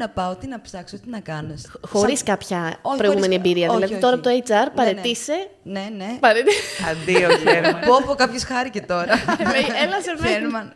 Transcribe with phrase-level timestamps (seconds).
[0.00, 1.54] να πάω, τι να ψάξω, τι να κάνω.
[1.88, 3.66] Χωρίς Σαν- κάποια Όχι, προηγούμενη χωρίς- εμπειρία.
[3.68, 4.02] όχι, δηλαδή όχι.
[4.02, 4.70] τώρα από το HR Ναι, ναι.
[4.74, 5.48] παρετήσε.
[5.62, 6.16] Ναι, ναι.
[6.20, 6.50] Παρετή...
[6.90, 7.80] Αντίο, Χέρμαν.
[7.86, 9.12] Πω, πω, κάποιος χάρηκε τώρα.
[9.84, 10.32] Έλα σε μένα.
[10.32, 10.72] Χέρμαν.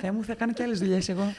[0.00, 1.32] Θεέ μου, θα κάνω και άλλες δουλειές εγώ.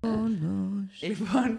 [0.00, 1.00] Πόνος.
[1.02, 1.58] Λοιπόν,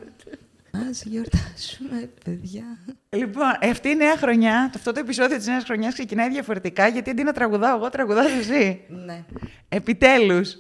[0.90, 2.64] Ας γιορτάσουμε, παιδιά.
[3.10, 7.24] λοιπόν, αυτή η νέα χρονιά, αυτό το επεισόδιο της νέας χρονιάς ξεκινάει διαφορετικά γιατί αντί
[7.24, 8.82] να τραγουδάω εγώ, τραγουδάς εσύ.
[9.06, 9.24] Ναι.
[9.70, 10.58] Επιτέλους.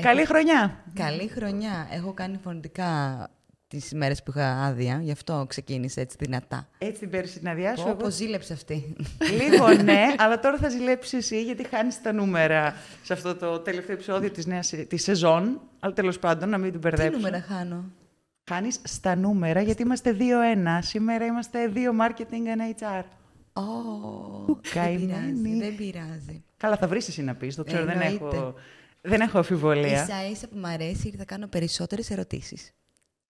[0.00, 0.84] Καλή χρονιά.
[0.94, 1.88] Καλή χρονιά.
[1.92, 3.28] Έχω κάνει φωνητικά
[3.68, 6.68] τις ημέρες που είχα άδεια, γι' αυτό ξεκίνησε έτσι δυνατά.
[6.78, 7.82] Έτσι την πέρυσι την αδειά σου.
[7.82, 8.96] εγώ- Όπως ζήλεψε αυτή.
[9.40, 13.94] Λίγο ναι, αλλά τώρα θα ζηλέψεις εσύ γιατί χάνεις τα νούμερα σε αυτό το τελευταίο
[13.94, 15.60] επεισόδιο της νέα της σεζόν.
[15.80, 17.16] Αλλά τέλος πάντων, να μην την Τι μπερδέψω.
[17.16, 17.84] νούμερα χάνω;
[18.52, 20.22] Χάνει στα νούμερα γιατί είμαστε 2-1.
[20.80, 23.02] Σήμερα είμαστε 2 marketing and HR.
[23.52, 23.62] Ω,
[24.44, 25.08] δεν καημένη.
[25.08, 26.44] πειράζει, δεν πειράζει.
[26.56, 27.54] Καλά, θα βρεις εσύ να πεις.
[27.54, 28.36] Το ξέρω, δεν Εννοείται.
[28.36, 28.54] έχω,
[29.00, 30.02] δεν έχω αμφιβολία.
[30.02, 32.72] Ίσα ίσα που μ' αρέσει γιατί θα κάνω περισσότερες ερωτήσεις.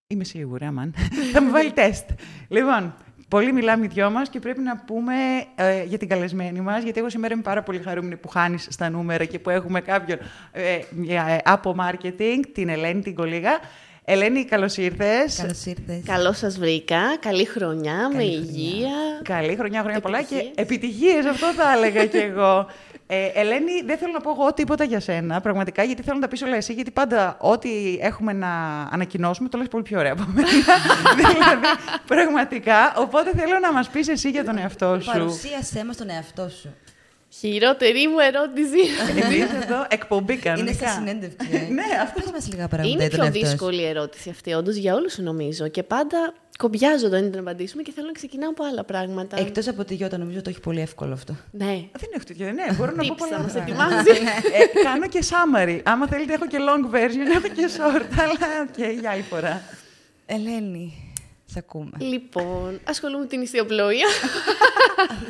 [0.07, 0.95] Είμαι σίγουρη, αμάν.
[1.33, 2.11] θα μου βάλει τεστ.
[2.49, 2.95] Λοιπόν,
[3.29, 5.15] πολύ μιλάμε οι δυο μας και πρέπει να πούμε
[5.55, 8.91] ε, για την καλεσμένη μας, γιατί εγώ σήμερα είμαι πάρα πολύ χαρούμενη που χάνεις στα
[8.91, 10.19] νούμερα και που έχουμε κάποιον
[10.53, 13.61] ε, μια, ε, από marketing, την Ελένη την Κολίγα.
[14.13, 15.37] Ελένη, καλώς ήρθες.
[15.37, 16.03] Καλώς ήρθες.
[16.05, 17.01] Καλώς σας βρήκα.
[17.21, 18.91] Καλή χρονιά, με Καλή υγεία.
[19.23, 20.53] Καλή χρονιά, χρόνια πολλά και Επιτυχίες.
[20.57, 22.67] επιτυχίες, αυτό θα έλεγα κι εγώ.
[23.07, 26.29] Ε, Ελένη, δεν θέλω να πω εγώ τίποτα για σένα, πραγματικά, γιατί θέλω να τα
[26.29, 28.49] πεις όλα εσύ, γιατί πάντα ό,τι έχουμε να
[28.91, 30.49] ανακοινώσουμε το λες πολύ πιο ωραία από μένα.
[31.17, 31.67] δηλαδή,
[32.07, 32.95] πραγματικά.
[32.97, 35.11] Οπότε θέλω να μας πεις εσύ για τον εαυτό σου.
[35.11, 36.75] Παρουσίασέ μας τον εαυτό σου.
[37.39, 38.79] Χειρότερη μου ερώτηση.
[39.25, 40.71] Εμείς εδώ εκπομπή κανονικά.
[40.79, 41.49] Είναι σε συνέντευξη.
[41.53, 41.73] ε.
[41.73, 42.21] ναι, αυτό.
[42.21, 43.51] Πες μας λίγα πράγματα Είναι για τον πιο εαυτό σου.
[43.51, 45.69] δύσκολη η ερώτηση αυτή, όντως, για όλους νομίζω.
[45.69, 49.39] Και πάντα κομπιάζω όταν είναι να απαντήσουμε και θέλω να ξεκινάω από άλλα πράγματα.
[49.41, 51.37] Εκτός από τη Γιώτα, νομίζω το έχει πολύ εύκολο αυτό.
[51.51, 51.65] Ναι.
[51.99, 53.99] Δεν έχω τέτοιο, ναι, μπορώ να πω Tips πολλά θα μας πράγματα.
[54.01, 54.21] ετοιμάζεις.
[54.77, 55.81] ε, κάνω και summary.
[55.85, 59.63] Άμα θέλετε έχω και long version, έχω και short, αλλά οκ, για άλλη φορά.
[60.27, 61.10] Ελένη,
[61.51, 61.91] σε ακούμε.
[61.99, 64.07] Λοιπόν, ασχολούμαι με την ιστιοπλοεία.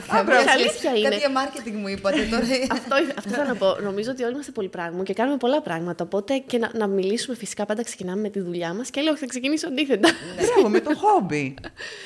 [0.07, 0.51] Θα μπράβο.
[0.51, 1.09] Αλήθεια είναι.
[1.09, 2.45] Κάτι για marketing μου είπατε τώρα.
[2.71, 3.77] αυτό, αυτό θα να πω.
[3.81, 6.05] Νομίζω ότι όλοι είμαστε πολύ πράγμα και κάνουμε πολλά πράγματα.
[6.05, 8.91] Οπότε και να, να μιλήσουμε φυσικά πάντα ξεκινάμε με τη δουλειά μας.
[8.91, 10.09] Και λέω, θα ξεκινήσω αντίθετα.
[10.47, 11.55] Μπράβο, με το hobby.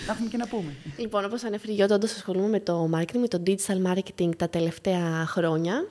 [0.06, 0.74] Να έχουμε και να πούμε.
[0.96, 4.48] λοιπόν, όπως ανέφερε η Γιώτα, όντως ασχολούμαι με το marketing, με το digital marketing τα
[4.48, 5.88] τελευταία χρόνια.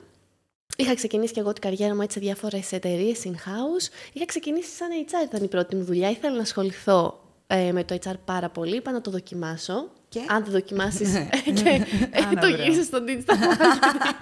[0.76, 3.88] Είχα ξεκινήσει και εγώ την καριέρα μου έτσι σε διάφορες εταιρείες in-house.
[4.12, 6.10] Είχα ξεκινήσει σαν HR, ήταν η πρώτη μου δουλειά.
[6.10, 8.76] Ήθελα να ασχοληθώ ε, με το HR πάρα πολύ.
[8.76, 9.88] Είπα να το δοκιμάσω.
[10.08, 11.12] Και; Αν το δοκιμάσεις
[11.44, 11.68] και
[12.10, 12.62] ε, Άνα, το μπράβο.
[12.62, 14.14] γύρισες στο digital marketing.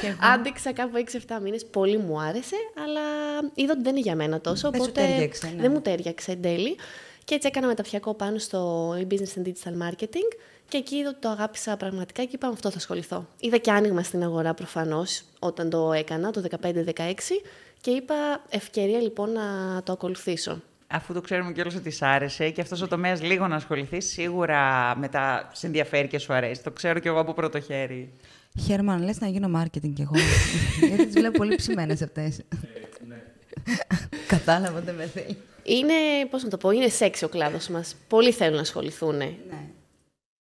[0.00, 0.18] Και εγώ.
[0.20, 3.00] Άντεξα κάπου 6-7 μήνες, πολύ μου άρεσε, αλλά
[3.54, 5.62] είδα ότι δεν είναι για μένα τόσο, Δεν σου οπότε τέριαξε, ναι.
[5.62, 6.76] δεν μου τέριαξε εν τέλει.
[7.24, 10.36] Και έτσι έκανα μεταφιακό πάνω στο e-business and digital marketing
[10.68, 13.26] και εκεί είδα ότι το αγάπησα πραγματικά και είπα με αυτό θα ασχοληθώ.
[13.40, 16.66] Είδα και άνοιγμα στην αγορά προφανώς όταν το έκανα, το 15-16
[17.80, 18.14] και είπα
[18.48, 19.42] ευκαιρία λοιπόν να
[19.84, 20.62] το ακολουθήσω.
[20.92, 24.94] Αφού το ξέρουμε κιόλας ότι σ' άρεσε και αυτός ο τομέας λίγο να ασχοληθεί, σίγουρα
[24.96, 26.62] μετά σε ενδιαφέρει και σου αρέσει.
[26.62, 28.12] Το ξέρω κι εγώ από πρώτο χέρι.
[28.66, 30.12] Χέρμαν, λες να γίνω marketing κι εγώ.
[30.88, 32.40] Γιατί τις βλέπω πολύ ψημένες αυτές.
[34.26, 35.36] Κατάλαβα, δεν με θέλει.
[35.62, 35.94] Είναι,
[36.30, 37.96] πώς να το πω, είναι σεξι ο κλάδος μας.
[38.08, 39.16] Πολλοί θέλουν να ασχοληθούν.
[39.16, 39.34] Ναι.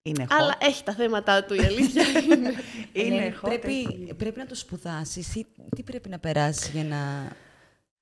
[0.02, 0.36] Είναι hot.
[0.38, 2.02] Αλλά έχει τα θέματα του η αλήθεια
[2.32, 2.52] είναι.
[2.92, 4.14] Είναι Ελένη, hot, πρέπει, έχει.
[4.16, 5.46] πρέπει να το σπουδάσεις ή
[5.76, 7.30] τι πρέπει να περάσεις για να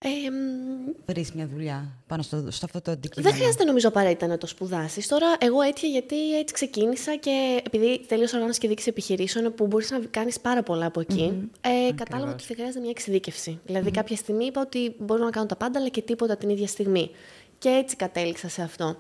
[0.07, 3.31] Ε, μ, βρεις μια δουλειά πάνω στο, στο αυτό το αντικείμενο.
[3.31, 5.09] Δεν χρειάζεται νομίζω απαραίτητα να το σπουδάσεις.
[5.09, 9.91] Τώρα, εγώ έτυχε γιατί έτσι ξεκίνησα και επειδή τελείωσα οργάνωση και δίκηση επιχειρήσεων, που μπορείς
[9.91, 13.61] να κάνεις πάρα πολλά από εκεί, ε, κατάλαβα ότι θα χρειάζεται μια εξειδίκευση.
[13.67, 16.67] Δηλαδή, κάποια στιγμή είπα ότι μπορώ να κάνω τα πάντα, αλλά και τίποτα την ίδια
[16.67, 17.11] στιγμή.
[17.59, 18.97] Και έτσι κατέληξα σε αυτό.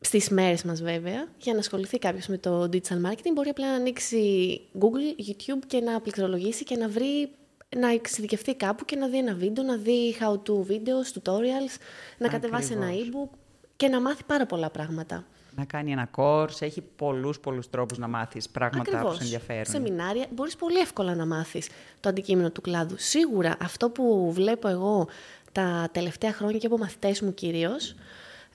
[0.00, 3.74] Στις μέρες μας, βέβαια, για να ασχοληθεί κάποιος με το digital marketing, μπορεί απλά να
[3.74, 7.30] ανοίξει Google, YouTube και να πληκτρολογήσει και να βρει
[7.76, 11.76] να εξειδικευτεί κάπου και να δει ένα βίντεο, να δει how-to videos, tutorials,
[12.18, 13.08] να κατεβάσει ένα Ακριβώς.
[13.12, 13.38] e-book
[13.76, 15.24] και να μάθει πάρα πολλά πράγματα.
[15.56, 19.16] Να κάνει ένα course, έχει πολλούς πολλούς τρόπους να μάθεις πράγματα που Ακριβώς.
[19.16, 19.64] σε ενδιαφέρουν.
[19.64, 21.68] Σεμινάρια μπορείς πολύ εύκολα να μάθεις
[22.00, 22.94] το αντικείμενο του κλάδου.
[22.98, 25.08] Σίγουρα αυτό που βλέπω εγώ
[25.52, 27.94] τα τελευταία χρόνια και από μαθητές μου κυρίως,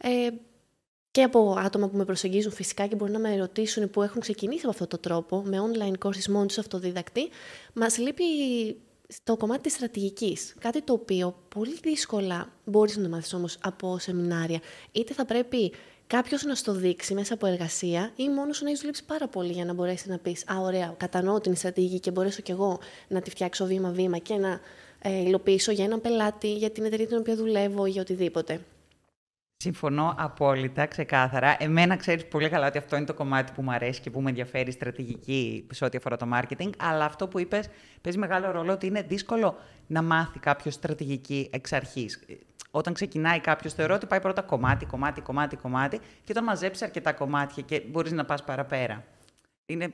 [0.01, 0.29] ε,
[1.11, 4.61] και από άτομα που με προσεγγίζουν φυσικά και μπορεί να με ρωτήσουν που έχουν ξεκινήσει
[4.61, 7.29] από αυτόν τον τρόπο, με online courses μόνοι τους αυτοδίδακτοι,
[7.73, 8.23] μας λείπει
[9.23, 10.55] το κομμάτι της στρατηγικής.
[10.59, 14.59] Κάτι το οποίο πολύ δύσκολα μπορείς να το μάθεις όμως από σεμινάρια.
[14.91, 15.71] Είτε θα πρέπει
[16.07, 19.51] κάποιος να στο δείξει μέσα από εργασία ή μόνος σου να έχεις δουλέψει πάρα πολύ
[19.51, 23.21] για να μπορέσεις να πεις «Α, ωραία, κατανοώ την στρατηγική και μπορέσω κι εγώ να
[23.21, 24.59] τη φτιάξω βήμα-βήμα και να
[24.99, 28.59] ε, υλοποιήσω για έναν πελάτη, για την εταιρεία την οποία δουλεύω ή για οτιδήποτε».
[29.65, 31.55] Συμφωνώ απόλυτα, ξεκάθαρα.
[31.59, 34.29] Εμένα ξέρεις πολύ καλά ότι αυτό είναι το κομμάτι που μου αρέσει και που με
[34.29, 36.69] ενδιαφέρει στρατηγική σε ό,τι αφορά το marketing.
[36.77, 37.69] Αλλά αυτό που είπες
[38.01, 39.57] παίζει μεγάλο ρόλο ότι είναι δύσκολο
[39.87, 42.19] να μάθει κάποιος στρατηγική εξ αρχής.
[42.71, 47.13] Όταν ξεκινάει κάποιος, θεωρώ ότι πάει πρώτα κομμάτι, κομμάτι, κομμάτι, κομμάτι, και όταν μαζέψει αρκετά
[47.13, 49.03] κομμάτια και μπορείς να πας παραπέρα.
[49.65, 49.93] Είναι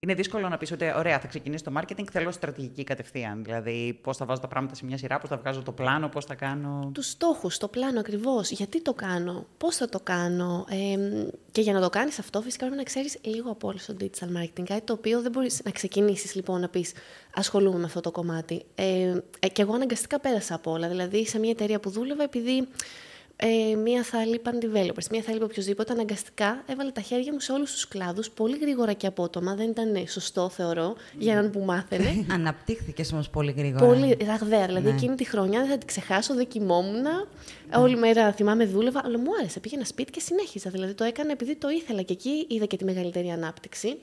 [0.00, 3.44] είναι δύσκολο να πεις ότι ωραία, θα ξεκινήσει το marketing, θέλω στρατηγική κατευθείαν.
[3.44, 6.24] Δηλαδή, πώς θα βάζω τα πράγματα σε μια σειρά, πώς θα βγάζω το πλάνο, πώς
[6.24, 6.90] θα κάνω.
[6.94, 8.50] Τους στόχους, το πλάνο ακριβώς.
[8.50, 10.66] Γιατί το κάνω, πώς θα το κάνω.
[10.68, 10.98] Ε,
[11.52, 14.42] και για να το κάνεις αυτό, φυσικά πρέπει να ξέρεις λίγο από όλο στο digital
[14.42, 14.64] marketing.
[14.64, 16.92] Κάτι το οποίο δεν μπορείς να ξεκινήσεις λοιπόν να πεις
[17.34, 18.62] Ασχολούμαι με αυτό το κομμάτι.
[18.74, 20.88] Ε, ε, και εγώ αναγκαστικά πέρασα από όλα.
[20.88, 22.68] Δηλαδή, σε μια εταιρεία που δούλευα, επειδή
[23.40, 25.92] ε, μία θα λείπαν developers, μία θα λείπει οποιοδήποτε.
[25.92, 29.54] Αναγκαστικά έβαλε τα χέρια μου σε όλους τους κλάδους, πολύ γρήγορα και απότομα.
[29.54, 32.26] Δεν ήταν σωστό, θεωρώ, για έναν που μάθαινε.
[32.32, 33.86] Αναπτύχθηκες όμως πολύ γρήγορα.
[33.86, 34.66] Πολύ ραγδαία.
[34.66, 34.94] Δηλαδή, ναι.
[34.94, 37.04] εκείνη τη χρονιά δεν θα την ξεχάσω, δεν κοιμόμουν.
[37.74, 39.60] Όλη μέρα θυμάμαι δούλευα, αλλά μου άρεσε.
[39.60, 40.70] Πήγαινα σπίτι και συνέχιζα.
[40.70, 43.96] Δηλαδή, το έκανα επειδή το ήθελα και εκεί είδα και τη μεγαλύτερη ανάπτυξη.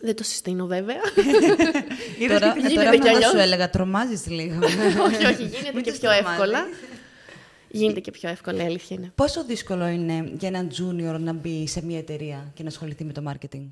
[0.00, 0.96] Δεν το συστήνω βέβαια.
[2.28, 4.64] τώρα τώρα και σου έλεγα, τρομάζεις λίγο.
[5.06, 6.66] όχι, όχι, γίνεται και πιο εύκολα.
[7.70, 9.12] Γίνεται και πιο εύκολο, η αλήθεια είναι.
[9.14, 13.12] Πόσο δύσκολο είναι για έναν junior να μπει σε μια εταιρεία και να ασχοληθεί με
[13.12, 13.68] το marketing;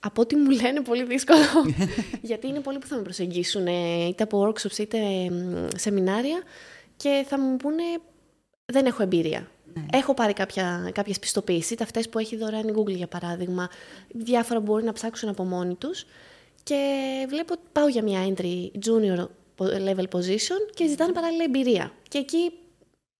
[0.00, 1.40] Από ό,τι μου λένε, πολύ δύσκολο.
[2.22, 3.66] Γιατί είναι πολλοί που θα με προσεγγίσουν
[4.08, 4.98] είτε από workshops είτε
[5.76, 6.42] σεμινάρια
[6.96, 7.82] και θα μου πούνε
[8.64, 9.50] δεν έχω εμπειρία.
[9.74, 9.84] Ναι.
[9.92, 13.70] Έχω πάρει κάποια, κάποιες πιστοποίησεις, είτε αυτές που έχει δωρεάν η Google για παράδειγμα,
[14.08, 16.06] διάφορα μπορεί να ψάξουν από μόνοι τους
[16.62, 16.76] και
[17.28, 19.26] βλέπω ότι πάω για μια entry junior
[19.58, 21.92] level position και ζητάνε παράλληλα εμπειρία.
[22.16, 22.52] Και εκεί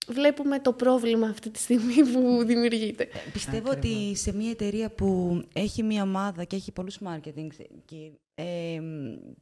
[0.06, 3.02] βλέπουμε το πρόβλημα αυτή τη στιγμή που δημιουργείται.
[3.02, 7.46] Ε, πιστεύω ότι σε μια εταιρεία που έχει μια ομάδα και έχει πολλούς marketing,
[7.84, 8.80] και, ε,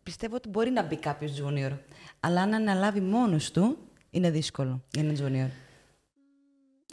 [0.03, 1.79] πιστεύω ότι μπορεί να μπει κάποιος junior.
[2.21, 3.79] Αλλά αν αναλάβει μόνος του,
[4.11, 5.51] είναι δύσκολο για έναν junior.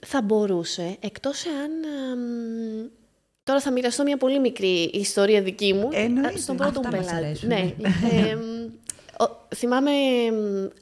[0.05, 1.71] Θα μπορούσε, εκτός εάν...
[3.43, 5.89] τώρα θα μοιραστώ μια πολύ μικρή ιστορία δική μου.
[5.91, 6.37] Εννοείται.
[6.37, 7.45] Στον πρώτο μου πελάτη.
[7.45, 7.59] Ναι.
[8.11, 8.37] ε,
[9.55, 9.91] θυμάμαι,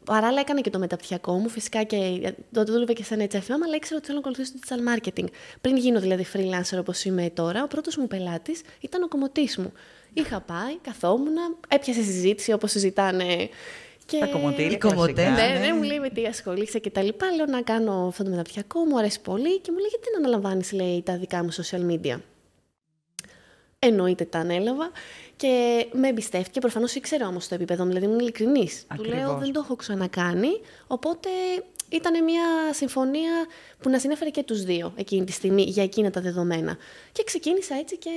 [0.05, 3.97] παράλληλα έκανα και το μεταπτυχιακό μου, φυσικά και τότε δούλευα και σαν HFM, αλλά ήξερα
[3.97, 5.25] ότι θέλω να ακολουθήσω το digital marketing.
[5.61, 9.73] Πριν γίνω δηλαδή freelancer όπως είμαι τώρα, ο πρώτος μου πελάτης ήταν ο κομμωτής μου.
[10.13, 11.35] Είχα πάει, καθόμουν,
[11.67, 13.49] έπιασε συζήτηση όπως συζητάνε
[14.05, 14.17] και...
[14.19, 14.77] Τα κομμωτήρια,
[15.15, 17.31] ναι, ναι, ναι, μου λέει με τι ασχολείσαι και τα λοιπά.
[17.35, 20.71] Λέω να κάνω αυτό το μεταπτυχιακό, μου αρέσει πολύ και μου λέει γιατί δεν αναλαμβάνεις,
[20.71, 22.17] λέει, τα δικά μου social media;
[23.81, 24.91] Εννοείται τα ανέλαβα
[25.35, 26.59] και με εμπιστεύτηκε.
[26.59, 28.85] Προφανώς ήξερα όμως το επίπεδο μου, δηλαδή ήμουν ειλικρινής.
[28.95, 30.59] Του λέω δεν το έχω ξανακάνει.
[30.87, 31.29] Οπότε
[31.89, 32.43] ήταν μια
[32.73, 33.31] συμφωνία
[33.79, 36.77] που να συνέφερε και τους δύο εκείνη τη στιγμή για εκείνα τα δεδομένα.
[37.11, 38.11] Και ξεκίνησα έτσι και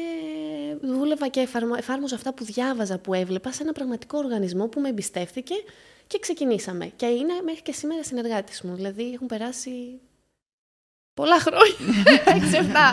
[0.82, 5.54] δούλευα και εφάρμοζα αυτά που διάβαζα, που έβλεπα σε ένα πραγματικό οργανισμό που με εμπιστεύτηκε
[6.06, 6.92] και ξεκινήσαμε.
[6.96, 8.74] Και είναι μέχρι και σήμερα συνεργάτης μου.
[8.74, 10.00] Δηλαδή έχουν περάσει
[11.14, 11.74] Πολλά χρόνια.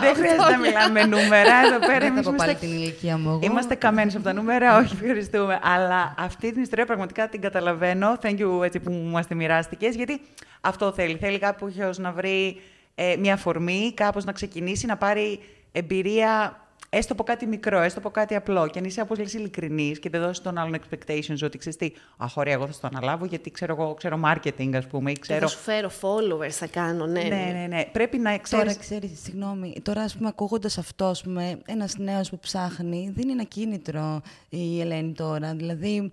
[0.00, 1.54] Δεν χρειάζεται να μιλάμε νούμερα.
[1.66, 2.32] Εδώ πέρα είμαστε...
[2.36, 3.38] πάλι την ηλικία μου.
[3.42, 4.78] Είμαστε καμένοι από τα νούμερα.
[4.78, 5.58] Όχι, ευχαριστούμε.
[5.62, 8.18] Αλλά αυτή την ιστορία πραγματικά την καταλαβαίνω.
[8.22, 9.94] Thank you έτσι, που μας τη μοιράστηκες.
[9.94, 10.20] Γιατί
[10.60, 11.16] αυτό θέλει.
[11.16, 12.60] Θέλει κάποιος να βρει
[12.94, 15.40] ε, μια φορμή, κάπως να ξεκινήσει, να πάρει
[15.72, 18.68] εμπειρία έστω από κάτι μικρό, έστω από κάτι απλό.
[18.68, 21.92] Και αν είσαι, όπως λες, ειλικρινής και δεν δώσεις τον άλλον expectations ότι ξέρεις τι,
[22.16, 25.10] Αχ, ωραία, εγώ θα το αναλάβω γιατί ξέρω, εγώ, ξέρω marketing, ας πούμε.
[25.10, 25.38] Ή ξέρω...
[25.38, 27.22] Και θα σου φέρω followers, θα κάνω, ναι.
[27.22, 27.66] Ναι, ναι, ναι.
[27.66, 27.84] ναι.
[27.92, 28.62] Πρέπει να ξέρει.
[28.62, 33.28] Τώρα ξέρεις, συγγνώμη, τώρα ας πούμε, ακούγοντας αυτό, ας πούμε, ένας νέος που ψάχνει, δεν
[33.28, 35.54] είναι ακίνητρο η Ελένη τώρα.
[35.54, 36.12] Δηλαδή,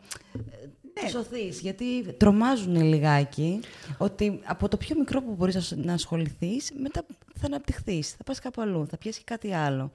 [1.02, 1.10] ναι.
[1.10, 3.60] σωθεί, γιατί τρομάζουν λιγάκι
[3.98, 7.06] ότι από το πιο μικρό που μπορείς να ασχοληθείς, μετά
[7.40, 9.92] θα αναπτυχθείς, θα πας κάπου αλλού, θα πιάσεις κάτι άλλο.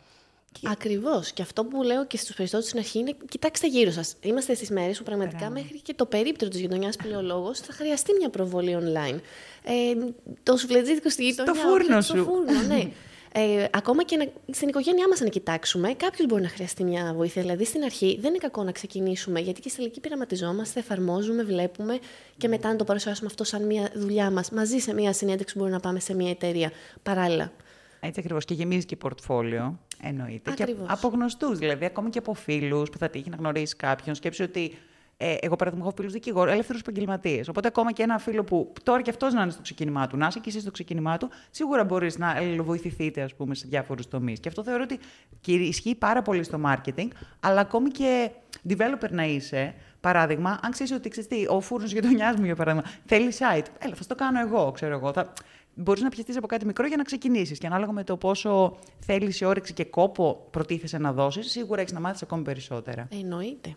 [0.62, 1.32] Ακριβώς.
[1.32, 4.16] Και αυτό που λέω και στους περισσότερους στην αρχή είναι: κοιτάξτε γύρω σας.
[4.20, 8.28] Είμαστε στις μέρες που πραγματικά μέχρι και το περίπτερο της γειτονιάς πληολόγο θα χρειαστεί μια
[8.28, 9.20] προβολή online.
[9.64, 11.54] Ε, το σουφλετζίδικο στη γειτονιά.
[11.54, 12.16] Στο φούρνο σου.
[12.16, 12.90] Στο φούρνο, ναι.
[13.34, 17.42] Ε, ακόμα και να, στην οικογένειά μας, να κοιτάξουμε, κάποιος μπορεί να χρειαστεί μια βοήθεια.
[17.42, 21.98] Δηλαδή, στην αρχή δεν είναι κακό να ξεκινήσουμε, γιατί και στη τελική πειραματιζόμαστε, εφαρμόζουμε, βλέπουμε
[22.36, 24.50] και μετά να το παρουσιάσουμε αυτό σαν μια δουλειά μας.
[24.50, 27.52] Μαζί σε μια συνέντευξη μπορούμε να πάμε σε μια εταιρεία παράλληλα.
[28.00, 28.44] Έτσι ακριβώς.
[28.44, 29.78] Και γεμίζει και πορτφόλιο.
[30.04, 30.50] Εννοείται.
[30.50, 30.86] Ακριβώς.
[30.86, 34.14] Και από γνωστούς, δηλαδή, ακόμη και από φίλους που θα τύχει να γνωρίσει κάποιον.
[34.14, 34.74] Σκέψει ότι
[35.16, 37.48] ε, εγώ παραδείγμα έχω φίλους δικηγόρους, ελεύθερους επαγγελματίες.
[37.48, 40.26] Οπότε ακόμα και ένα φίλο που τώρα και αυτός να είναι στο ξεκίνημά του, να
[40.26, 44.40] είσαι και εσύ στο ξεκίνημά του, σίγουρα μπορείς να βοηθηθείτε, ας πούμε, σε διάφορους τομείς.
[44.40, 44.98] Και αυτό θεωρώ ότι
[45.46, 47.08] ισχύει πάρα πολύ στο marketing,
[47.40, 48.30] αλλά ακόμη και
[48.68, 53.32] developer να είσαι, παράδειγμα, αν ξέρεις ότι ξέρεις ο φούρνος γειτονιάς μου, για παράδειγμα, θέλει
[53.38, 55.12] site, έλα, θα το κάνω εγώ, ξέρω εγώ.
[55.12, 55.32] Θα
[55.74, 57.58] μπορείς να πιαστεί από κάτι μικρό για να ξεκινήσεις.
[57.58, 61.92] Και ανάλογα με το πόσο θέλεις η όρεξη και κόπο προτίθεσαι να δώσεις, σίγουρα έχεις
[61.92, 63.08] να μάθεις ακόμη περισσότερα.
[63.10, 63.76] Εννοείται.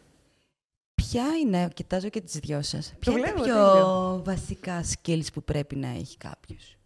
[0.95, 5.75] Ποια είναι, κοιτάζω και τις δυο σας, ποια είναι τα πιο βασικά skills που πρέπει
[5.75, 6.77] να έχει κάποιος;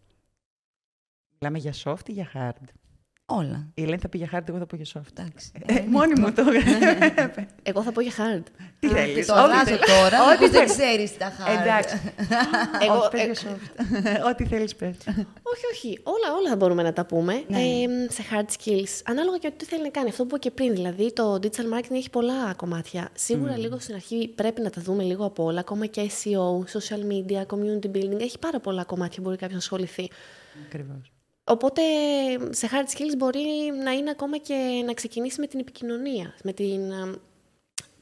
[1.38, 2.64] Μιλάμε για soft ή για hard;
[3.32, 3.66] Όλα.
[3.74, 5.18] Η Ελένη θα πει για hard, εγώ θα πω για soft.
[5.18, 5.50] Εντάξει.
[5.66, 6.42] Ε, μόνη μου το
[7.62, 8.42] Εγώ θα πω για hard.
[8.78, 9.26] Τι θέλεις.
[9.26, 9.80] Το ό,τι αλλάζω θέλεις.
[9.80, 10.72] τώρα, Ό,τι όπως δεν θέλεις.
[10.76, 11.58] ξέρεις τα χάρη.
[11.62, 12.00] Εντάξει.
[12.86, 14.30] Εγώ- Όχι, πες ε- για soft.
[14.30, 14.96] Ό,τι θέλεις πες.
[15.42, 16.00] Όχι, όχι.
[16.02, 17.44] Όλα, όλα μπορούμε να τα πούμε.
[17.48, 17.58] Ναι.
[17.58, 19.00] Ε, σε hard skills.
[19.04, 20.08] Ανάλογα και τι θέλει να κάνει.
[20.08, 20.72] Αυτό που είπα και πριν.
[20.74, 23.08] Δηλαδή, το digital marketing έχει πολλά κομμάτια.
[23.14, 25.60] Σίγουρα λίγο στην αρχή πρέπει να τα δούμε λίγο από όλα.
[25.60, 28.20] Ακόμα και SEO, social media, community building.
[28.20, 30.10] Έχει πάρα πολλά κομμάτια που μπορεί κάποιος να ασχοληθεί.
[30.66, 31.12] Ακριβώς.
[31.44, 31.82] Οπότε
[32.50, 33.44] σε hard skills μπορεί
[33.84, 36.34] να είναι ακόμα και να ξεκινήσεις με την επικοινωνία.
[36.44, 37.14] Με την, α,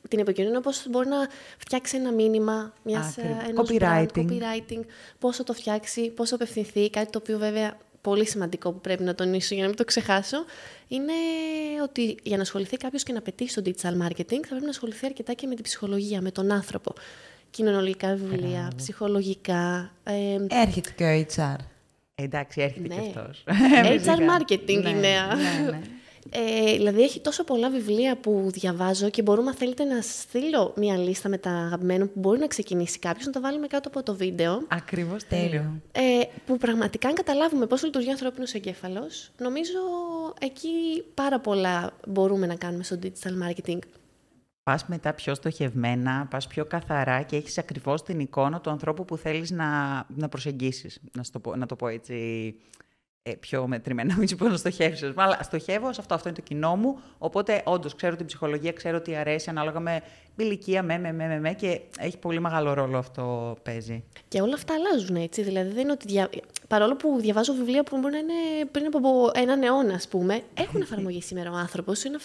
[0.09, 1.28] την επικοινωνία πώς μπορεί να
[1.59, 3.42] φτιάξει ένα μήνυμα μιας, Ακριβώς.
[3.42, 4.07] α, ενός Copywriting.
[4.14, 4.80] brand, copywriting,
[5.18, 9.02] πώς θα το φτιάξει, πώς θα απευθυνθεί, κάτι το οποίο βέβαια πολύ σημαντικό που πρέπει
[9.02, 10.45] να τονίσω για να μην το ξεχάσω,
[10.88, 11.12] είναι
[11.83, 15.07] ότι για να ασχοληθεί κάποιος και να πετύχει στο digital marketing θα πρέπει να ασχοληθεί
[15.07, 16.92] αρκετά και με την ψυχολογία, με τον άνθρωπο.
[17.50, 21.57] Κοινωνικά βιβλία, ψυχολογικά, ε, Έρχεται και ο HR.
[22.22, 22.94] Εντάξει, έρχεται Ναι.
[23.00, 23.44] και αυτός.
[24.04, 24.98] HR marketing Ναι, είναι.
[25.00, 25.80] ναι, ναι.
[26.30, 30.96] Ε, δηλαδή έχει τόσο πολλά βιβλία που διαβάζω και μπορούμε, αν θέλετε, να στείλω μια
[30.96, 34.14] λίστα με τα αγαπημένων που μπορεί να ξεκινήσει κάποιος, να τα βάλουμε κάτω από το
[34.14, 34.62] βίντεο.
[34.68, 35.46] Ακριβώς τέλειο.
[35.92, 36.20] Τέλειο.
[36.20, 39.78] Ε, που πραγματικά, αν καταλάβουμε πώς λειτουργεί ο ανθρώπινος εγκέφαλος, νομίζω
[40.40, 43.78] εκεί πάρα πολλά μπορούμε να κάνουμε στο digital marketing.
[44.68, 49.16] Πας μετά πιο στοχευμένα, πας πιο καθαρά και έχεις ακριβώς την εικόνα του ανθρώπου που
[49.16, 49.66] θέλεις να,
[50.08, 51.00] να προσεγγίσεις.
[51.12, 52.14] Να, στο πω, να το πω έτσι
[53.22, 55.02] ε, πιο μετρημένα, μην σου πω να στοχεύσεις.
[55.02, 58.26] ας πούμε, Αλλά στοχεύω σε αυτό, αυτό είναι το κοινό μου, οπότε όντως ξέρω την
[58.26, 60.00] ψυχολογία, ξέρω τι αρέσει ανάλογα με
[60.37, 64.04] ηλικία, με, με, με, με, με και έχει πολύ μεγάλο ρόλο αυτό παίζει.
[64.28, 65.42] Και όλα αυτά αλλάζουν έτσι.
[65.42, 66.06] Δηλαδή δεν είναι ότι.
[66.06, 66.30] Δια...
[66.68, 70.80] Παρόλο που διαβάζω βιβλία που μπορεί να είναι πριν από έναν αιώνα, ας πούμε, έχουν
[70.87, 72.04] εφαρμογή σήμερα ο άνθρωπος.
[72.04, 72.18] Είναι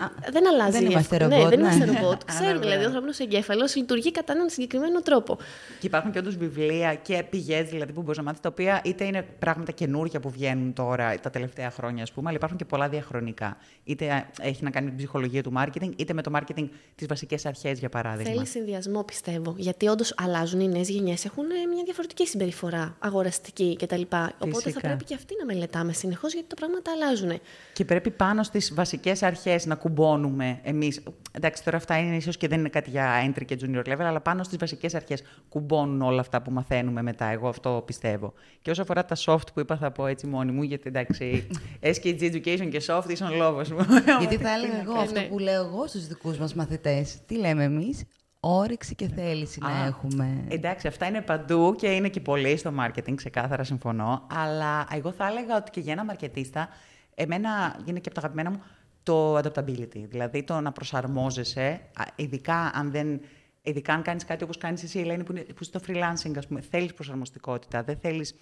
[0.00, 0.70] αυ- δεν αλλάζει.
[0.78, 1.28] δεν είμαστε αυτό.
[1.28, 1.74] ρομπότ, Ναι, δεν ναι.
[1.74, 2.20] είμαστε ρομπότ.
[2.22, 2.86] Α, Ξέρουμε ναι, δηλαδή ο βέβαια.
[2.86, 5.36] ανθρώπινος εγκέφαλος λειτουργεί κατά έναν συγκεκριμένο τρόπο.
[5.80, 9.04] Και υπάρχουν και όντως βιβλία και πηγές δηλαδή, που μπορείς να μάθεις, τα οποία είτε
[9.04, 12.88] είναι πράγματα καινούργια που βγαίνουν τώρα τα τελευταία χρόνια, ας πούμε, αλλά υπάρχουν και πολλά
[12.88, 13.56] διαχρονικά.
[13.84, 17.46] Είτε έχει να κάνει με την ψυχολογία του marketing, είτε με το marketing τις βασικές
[17.46, 18.32] αρχές, για παράδειγμα.
[18.32, 19.54] Θέλει συνδυασμό, πιστεύω.
[19.56, 24.00] Γιατί όντως αλλάζουν οι νέες γενιές, έχουν ε, μια διαφορετική συμπεριφορά αγοραστική κτλ.
[24.02, 24.80] Οπότε θα Φυσικά.
[24.80, 27.40] πρέπει και αυτοί να μελετάμε συνεχώς γιατί τα πράγματα αλλάζουν.
[27.72, 31.02] Και πρέπει πάνω στις βασικές αρχές να κουμπώνουμε εμείς.
[31.32, 34.20] Εντάξει, τώρα αυτά είναι ίσως και δεν είναι κάτι για entry και junior level, αλλά
[34.20, 37.24] πάνω στις βασικές αρχές κουμπώνουν όλα αυτά που μαθαίνουμε μετά.
[37.24, 38.32] Εγώ αυτό πιστεύω.
[38.62, 41.46] Και όσο αφορά τα soft που είπα, θα πω έτσι μόνη μου, γιατί εντάξει,
[41.80, 43.78] SKG Education και soft ήσουν λόγος μου.
[44.20, 45.26] Γιατί θα έλεγα εγώ αυτό ναι.
[45.26, 47.18] που λέω εγώ στους δικούς μας μαθητές.
[47.26, 48.04] Τι λέμε εμείς,
[48.40, 50.44] όρεξη και θέληση να Α, έχουμε.
[50.48, 54.26] Εντάξει, αυτά είναι παντού και είναι και πολύ στο marketing, ξεκάθαρα συμφωνώ.
[54.30, 56.68] Αλλά εγώ θα έλεγα ότι και για ένα μαρκετίστα,
[57.14, 58.62] εμένα είναι και από τα αγαπημένα μου
[59.04, 60.04] το adaptability.
[60.08, 63.20] Δηλαδή το να προσαρμόζεσαι, α, ειδικά αν δεν.
[63.62, 66.46] Ειδικά αν κάνεις κάτι όπως κάνεις εσύ, Ελένη, που είναι, που είσαι στο freelancing, ας
[66.46, 67.82] πούμε, θέλεις προσαρμοστικότητα.
[67.82, 68.34] Δεν θέλεις.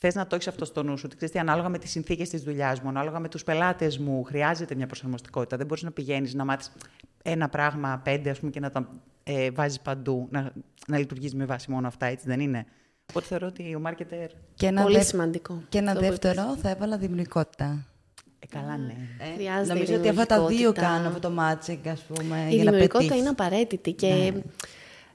[0.00, 1.02] Θες να το έχεις αυτό στο νου σου.
[1.06, 4.22] Ότι ξέρεις τι, ανάλογα με τις συνθήκες της δουλειάς μου, ανάλογα με τους πελάτες μου,
[4.22, 5.56] χρειάζεται μια προσαρμοστικότητα.
[5.56, 6.72] Δεν μπορείς να πηγαίνεις να μάθεις
[7.22, 8.88] ένα πράγμα, πέντε, ας πούμε, και να τα
[9.22, 10.52] ε, βάζεις παντού, να,
[10.86, 12.66] να λειτουργείς με βάση μόνο αυτά, έτσι δεν είναι;
[13.10, 14.26] Οπότε θεωρώ ότι ο marketer.
[14.54, 15.62] Και ένα, Πολύ δε- σημαντικό.
[15.68, 17.86] και ένα αυτό που δεύτερο θα έβαλα δημιουργικότητα.
[18.54, 18.94] Ε, καλά, ναι.
[19.18, 20.86] Ε, Χρειάζεται Νομίζω ότι αυτά τα δύο δημιουργικότητα.
[20.86, 23.20] κάνουν αυτό το matching, ας πούμε, Η για να δημιουργικότητα πετύχεις.
[23.20, 24.26] είναι απαραίτητη και Ναι.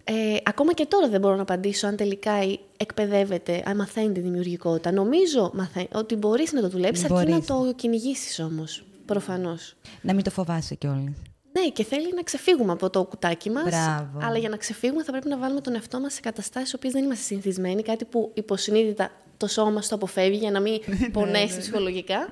[0.03, 4.19] ε, ακόμα και τώρα δεν μπορώ να απαντήσω αν τελικά η- εκπαιδεύεται, αν μαθαίνει τη
[4.19, 4.91] δημιουργικότητα.
[4.91, 7.46] Νομίζω μαθαίνει, ότι μπορείς να το δουλέψεις, αρκεί να Μπορείς.
[7.48, 9.75] το κυνηγήσεις όμως, προφανώς.
[10.01, 11.03] Να μην το φοβάσαι κιόλας.
[11.51, 14.19] Ναι, και θέλει να ξεφύγουμε από το κουτάκι μας, Μπράβο.
[14.22, 17.03] αλλά για να ξεφύγουμε θα πρέπει να βάλουμε τον εαυτό μας σε καταστάσεις οποίες δεν
[17.03, 20.79] είμαστε συνηθισμένοι, κάτι που υποσυνείδητα το σώμα μας το αποφεύγει για να μην
[21.13, 22.27] πονέσει ψυχολογικά.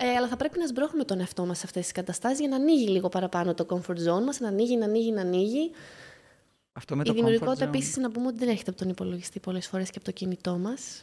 [0.00, 2.56] Ε, αλλά θα πρέπει να σμπρώχνουμε τον εαυτό μας σε αυτές τις καταστάσεις για να
[2.56, 5.70] ανοίγει λίγο παραπάνω το comfort zone μας, να ανοίγει, να ανοίγει, να ανοίγει.
[6.72, 7.74] Αυτό με Η το δημιουργικότητα comfort zone.
[7.74, 10.58] επίσης να πούμε ότι δεν έρχεται από τον υπολογιστή πολλές φορές και από το κινητό
[10.58, 11.02] μας.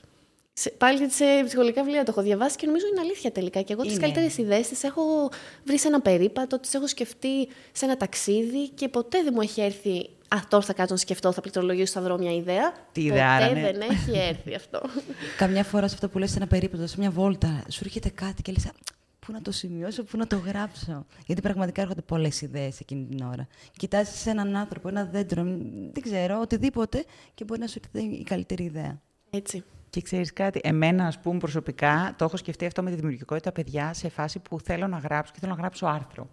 [0.77, 3.61] Πάλι γιατί σε ψυχολογικά βιβλία το έχω διαβάσει και νομίζω είναι αλήθεια τελικά.
[3.61, 4.01] Και εγώ τις Είναι.
[4.01, 5.29] καλύτερες ιδέες τις έχω
[5.63, 9.61] βρει σε ένα περίπατο, τις έχω σκεφτεί σε ένα ταξίδι και ποτέ δεν μου έχει
[9.61, 10.09] έρθει.
[10.27, 12.71] Α, τώρα θα κάτσω να σκεφτώ, θα πληκτρολογήσω, θα βρω μια ιδέα.
[12.71, 13.61] Τι ποτέ ιδέα, άρα, ναι.
[13.61, 14.81] δεν έχει έρθει αυτό.
[15.37, 18.41] Καμιά φορά σε αυτό που λες σε ένα περίπτωτο, σε μια βόλτα, σου έρχεται κάτι
[18.41, 18.71] και λες «Α,
[19.19, 21.05] πού να το σημειώσω, πού να το γράψω.
[21.25, 23.47] Γιατί πραγματικά έρχονται πολλές ιδέες εκείνη την ώρα.
[23.77, 25.43] Κοιτάζεις σε έναν άνθρωπο, ένα δέντρο,
[25.91, 29.01] δεν ξέρω, οτιδήποτε και μπορεί να σου έρθει η καλύτερη ιδέα.
[29.29, 29.63] Έτσι.
[29.89, 33.93] Και ξέρεις κάτι, εμένα, ας πούμε, προσωπικά το έχω σκεφτεί αυτό με τη δημιουργικότητα, παιδιά,
[33.93, 36.29] σε φάση που θέλω να γράψω και θέλω να γράψω άρθρο.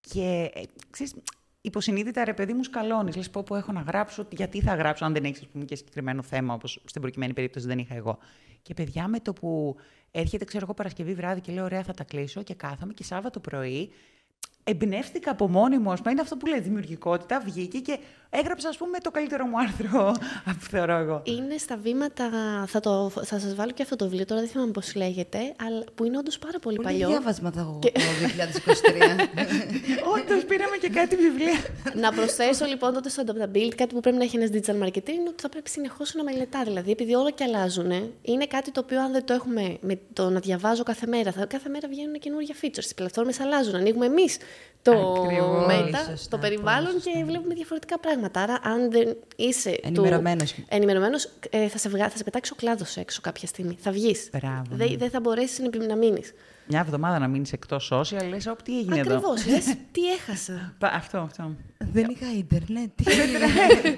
[0.00, 1.14] Και ε, ξέρεις,
[1.60, 3.16] υποσυνείδητα ρε παιδί μου σκαλώνεις.
[3.16, 6.54] Λες πω που έχω να γράψω, γιατί θα γράψω, αν δεν έχεις και συγκεκριμένο θέμα,
[6.54, 8.18] όπως στην προκειμένη περίπτωση δεν είχα εγώ.
[8.62, 9.76] Και παιδιά με το που
[10.10, 13.40] έρχεται, ξέρω εγώ, Παρασκευή βράδυ και λέω: Ωραία, θα τα κλείσω και κάθομαι και Σάββατο
[13.40, 13.90] πρωί
[14.70, 17.98] εμπνεύστηκα από μόνη μου, ας πούμε, είναι αυτό που λέει δημιουργικότητα, βγήκε και
[18.30, 20.12] έγραψα, ας πούμε, το καλύτερο μου άρθρο,
[20.60, 21.20] που θεωρώ εγώ.
[21.24, 22.30] Είναι στα βήματα,
[22.66, 25.84] θα, το, θα σας βάλω και αυτό το βιβλίο, τώρα δεν θυμάμαι πώς λέγεται, αλλά
[25.94, 27.08] που είναι όντως πάρα πολύ, Πολύ παλιό.
[27.08, 29.28] διάβασμα θα έχω Και- το 2023.
[30.14, 31.58] Όντως, πήραμε και κάτι βιβλία.
[32.02, 35.28] να προσθέσω λοιπόν τότε στο adaptability κάτι που πρέπει να έχει ένας digital marketing είναι
[35.28, 36.62] ότι θα πρέπει συνεχώς να μελετά.
[36.64, 37.90] Δηλαδή, επειδή όλα και αλλάζουν,
[38.22, 41.46] είναι κάτι το οποίο αν δεν το έχουμε με το να διαβάζω κάθε μέρα, θα,
[41.46, 42.90] κάθε μέρα βγαίνουν καινούργια features.
[42.90, 43.74] Οι πλατφόρμες αλλάζουν.
[43.74, 44.36] Ανοίγουμε εμείς
[44.82, 45.66] το Ακριβώς.
[45.70, 47.24] Meta, Σωστά, το περιβάλλον πολύ και σωστά.
[47.24, 48.40] βλέπουμε διαφορετικά πράγματα.
[48.42, 49.70] Άρα, αν δεν είσαι.
[49.70, 50.54] του- Ενημερωμένος.
[50.68, 52.08] ενημερωμένος, ε, θα, σε βγα...
[52.10, 53.76] θα σε πετάξει ο κλάδος έξω κάποια στιγμή.
[53.80, 54.28] Θα βγεις.
[54.32, 54.96] Μπράβο, Δεν ναι.
[54.96, 56.32] δεν θα μπορέσεις να μείνεις.
[56.70, 59.14] Μια εβδομάδα να μείνεις εκτός social, λες, Ωπ, τι έγινε εδώ.
[59.14, 59.42] Ακριβώς.
[59.92, 60.74] τι έχασα.
[60.78, 61.50] Πα- Αυτό, αυτό.
[61.92, 62.90] Δεν είχα ίντερνετ.
[63.02, 63.04] Τι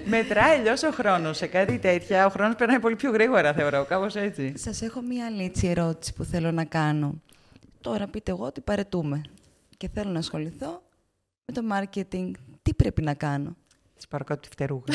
[0.09, 2.27] Μετράει αλλιώς ο χρόνος σε κάτι τέτοια.
[2.27, 3.85] Ο χρόνος περνάει πολύ πιο γρήγορα, θεωρώ.
[3.85, 4.53] Κάπως έτσι.
[4.57, 7.15] Σας έχω μία άλλη έτσι ερώτηση που θέλω να κάνω.
[7.81, 9.21] Τώρα πείτε εγώ ότι παρετούμε
[9.81, 10.83] και θέλω να ασχοληθώ
[11.45, 12.31] με το marketing.
[12.63, 13.57] Τι πρέπει να κάνω;
[13.97, 14.95] Της πάρω κάτω τη φτερούγα.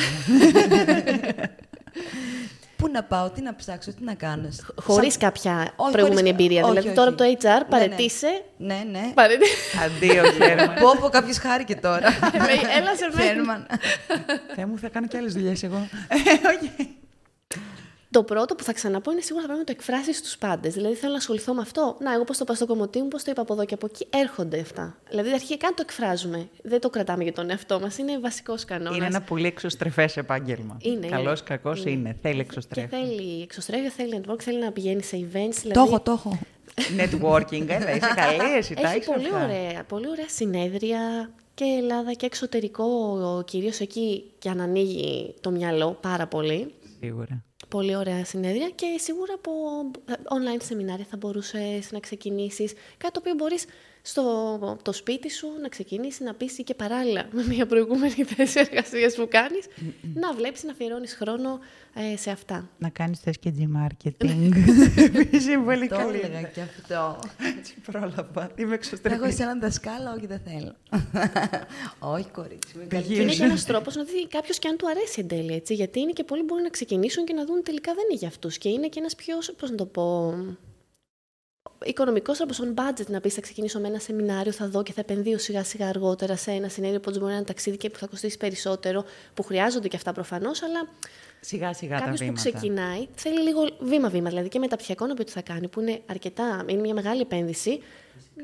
[2.76, 4.48] Πού να πάω, τι να ψάξω, τι να κάνω.
[4.80, 6.60] Χωρίς Σαν- κάποια Όχι, προηγούμενη χωρίς- εμπειρία.
[6.62, 6.96] όχι, δηλαδή, όχι.
[6.96, 7.64] τώρα από το HR Ναι, ναι.
[7.64, 8.42] παρετήσε.
[8.56, 9.12] Ναι, ναι.
[9.14, 9.44] Παρετή...
[9.84, 10.74] Αντίο, Χέρμαν.
[10.80, 12.06] Πω, πω, κάποιος χάρηκε τώρα.
[12.78, 13.24] Έλα σε μένα.
[13.32, 13.66] Χέρμαν.
[14.54, 15.88] Θεέ μου, θα κάνω κι άλλες δουλειές εγώ.
[16.56, 16.96] Όχι.
[18.16, 20.74] Το πρώτο που θα ξαναπώ είναι σίγουρα θα πρέπει να το εκφράσεις στους πάντες.
[20.74, 21.96] Δηλαδή, θέλω να ασχοληθώ με αυτό.
[22.00, 23.86] Να, εγώ πώς το πάω στο κομμωτή μου, πώς το είπα από εδώ και από
[23.86, 24.06] εκεί.
[24.10, 24.96] Έρχονται αυτά.
[25.08, 26.48] Δηλαδή, αρχικά το εκφράζουμε.
[26.62, 27.98] Δεν το κρατάμε για τον εαυτό μας.
[27.98, 28.96] Είναι βασικός κανόνας.
[28.96, 30.76] Είναι ένα πολύ εξωστρεφές επάγγελμα.
[30.80, 31.48] Είναι, Καλός είναι.
[31.48, 31.90] κακός Είναι.
[31.90, 32.16] είναι.
[32.22, 32.98] Θέλει Και εξωστρέφεια.
[32.98, 35.58] θέλει εξωστρέφεια, θέλει network, θέλει να πηγαίνει σε events.
[35.62, 36.38] Δηλαδή, Το έχω, το έχω.
[37.00, 39.44] Networking, έλα, είσαι καλή, εσύ τα Έχει έχεις πολύ αυτά.
[39.44, 45.98] ωραία, πολύ ωραία συνέδρια και Ελλάδα και εξωτερικό, κυρίως εκεί για να ανοίγει το μυαλό
[46.00, 46.74] πάρα πολύ.
[47.00, 47.44] Σίγουρα.
[47.68, 49.52] Πολύ ωραία συνέδρια και σίγουρα από
[50.08, 52.72] online σεμινάρια θα μπορούσες να ξεκινήσεις.
[52.96, 53.64] Κάτι το οποίο μπορείς
[54.08, 59.14] στο το σπίτι σου να ξεκινήσει να πεις και παράλληλα με μια προηγούμενη θέση εργασίας
[59.14, 59.66] που κάνεις,
[60.14, 61.58] να βλέπεις να αφιερώνεις χρόνο
[62.12, 62.68] ε, σε αυτά.
[62.78, 64.50] Να κάνεις θες και G-marketing.
[65.20, 66.20] Επίσης είναι πολύ Το καλή.
[66.24, 67.18] έλεγα και αυτό.
[67.58, 68.50] Έτσι πρόλαβα.
[68.56, 69.22] Είμαι Θα εξωστρεφή.
[69.22, 70.74] έχω σε έναν δασκάλα, όχι δεν θέλω.
[72.14, 72.72] όχι, κορίτσι.
[72.74, 73.36] με Δεν καλή- Και είναι Ίσως.
[73.38, 75.54] και ένας τρόπος να δει κάποιος και αν του αρέσει εν τέλει.
[75.54, 78.28] Έτσι, γιατί είναι και πολλοί μπορεί να ξεκινήσουν και να δουν τελικά δεν είναι για
[78.28, 78.58] αυτούς.
[78.58, 80.34] Και είναι και ένας πιο, πώς να το πω,
[81.84, 85.00] οικονομικός τρόπο on budget να πεις θα ξεκινήσω με ένα σεμινάριο, θα δω και θα
[85.00, 87.98] επενδύω σιγά σιγά αργότερα σε ένα συνέδριο που μπορεί να είναι ένα ταξίδι και που
[87.98, 90.88] θα κοστίσει περισσότερο, που χρειάζονται και αυτά προφανώς, αλλά
[91.40, 92.50] Σιγά σιγά τα κάποιος που βήματα.
[92.50, 94.28] ξεκινάει θέλει λίγο βήμα-βήμα.
[94.28, 97.82] Δηλαδή και μεταπτυχιακό να πει ότι θα κάνει, που είναι αρκετά, είναι μια μεγάλη επένδυση,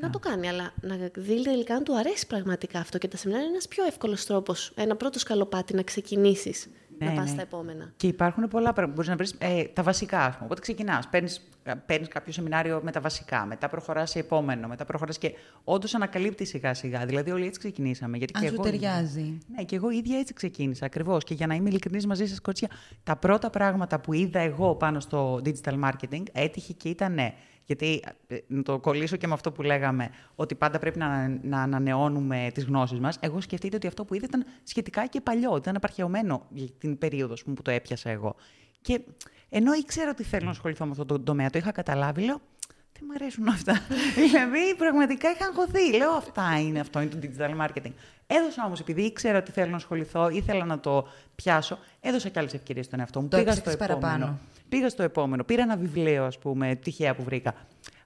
[0.01, 0.47] να το κάνει.
[0.47, 3.85] Αλλά να δει τελικά αν του αρέσει πραγματικά αυτό και τα σεμινάρια είναι ένας πιο
[3.85, 6.67] εύκολος τρόπος, ένα πρώτο σκαλοπάτι να ξεκινήσεις
[7.03, 7.31] Ναι, να πας ναι.
[7.31, 7.93] στα επόμενα.
[7.95, 8.93] Και υπάρχουν πολλά πράγματα.
[8.95, 10.45] Μπορείς να βρεις ε, τα βασικά, ας πούμε.
[10.45, 11.09] Οπότε ξεκινάς.
[11.85, 16.49] Παίρνεις κάποιο σεμινάριο με τα βασικά, μετά προχωράς σε επόμενο, μετά προχωράς και όντως ανακαλύπτεις
[16.49, 17.05] σιγά σιγά.
[17.05, 18.17] Δηλαδή, όλοι έτσι ξεκινήσαμε.
[18.17, 19.37] Γιατί Αν και σου εγώ, ταιριάζει.
[19.55, 21.23] Ναι, και εγώ ίδια έτσι ξεκίνησα ακριβώς.
[21.23, 22.69] Και για να είμαι ειλικρινής μαζί σας, κορίτσια,
[23.03, 27.33] τα πρώτα πράγματα που είδα εγώ πάνω στο digital marketing έτυχε και ήταν ναι.
[27.65, 31.61] Γιατί ε, να το κολλήσω και με αυτό που λέγαμε, ότι πάντα πρέπει να, να
[31.61, 33.17] ανανεώνουμε τις γνώσεις μας.
[33.19, 37.33] Εγώ σκεφτείτε ότι αυτό που είδα ήταν σχετικά και παλιό, ήταν απαρχαιωμένο για την περίοδο
[37.33, 38.35] ας πούμε, που το έπιασα εγώ.
[38.81, 39.01] Και
[39.49, 42.41] ενώ ήξερα ότι θέλω να ασχοληθώ με αυτό το τομέα, το είχα καταλάβει, λέω.
[42.93, 43.73] Δεν μου αρέσουν αυτά.
[44.27, 45.97] δηλαδή, πραγματικά είχα αγχωθεί.
[45.97, 47.91] Λέω, αυτά είναι, αυτό είναι το digital marketing.
[48.27, 52.53] Έδωσα όμως, επειδή ήξερα ότι θέλω να ασχοληθώ, ήθελα να το πιάσω, έδωσα και άλλες
[52.53, 53.27] ευκαιρίες στον εαυτό μου.
[53.27, 54.17] Το Πήγα στο έψαξες επόμενο.
[54.17, 54.39] παραπάνω.
[54.73, 55.43] Πήγα στο επόμενο.
[55.43, 57.53] Πήρα ένα βιβλίο, ας πούμε, τυχαία που βρήκα.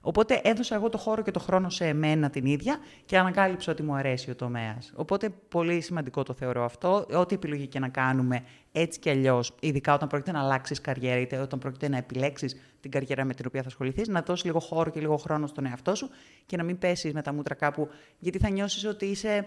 [0.00, 3.82] Οπότε έδωσα εγώ το χώρο και το χρόνο σε εμένα την ίδια και ανακάλυψα ότι
[3.82, 4.92] μου αρέσει ο τομέας.
[4.94, 7.06] Οπότε πολύ σημαντικό το θεωρώ αυτό.
[7.14, 11.38] Ό,τι επιλογή και να κάνουμε έτσι κι αλλιώς, ειδικά όταν πρόκειται να αλλάξεις καριέρα, είτε
[11.38, 14.90] όταν πρόκειται να επιλέξεις την καριέρα με την οποία θα ασχοληθείς, να δώσεις λίγο χώρο
[14.90, 16.08] και λίγο χρόνο στον εαυτό σου
[16.46, 19.46] και να μην πέσεις με τα μούτρα κάπου, γιατί θα νιώσεις ότι είσαι.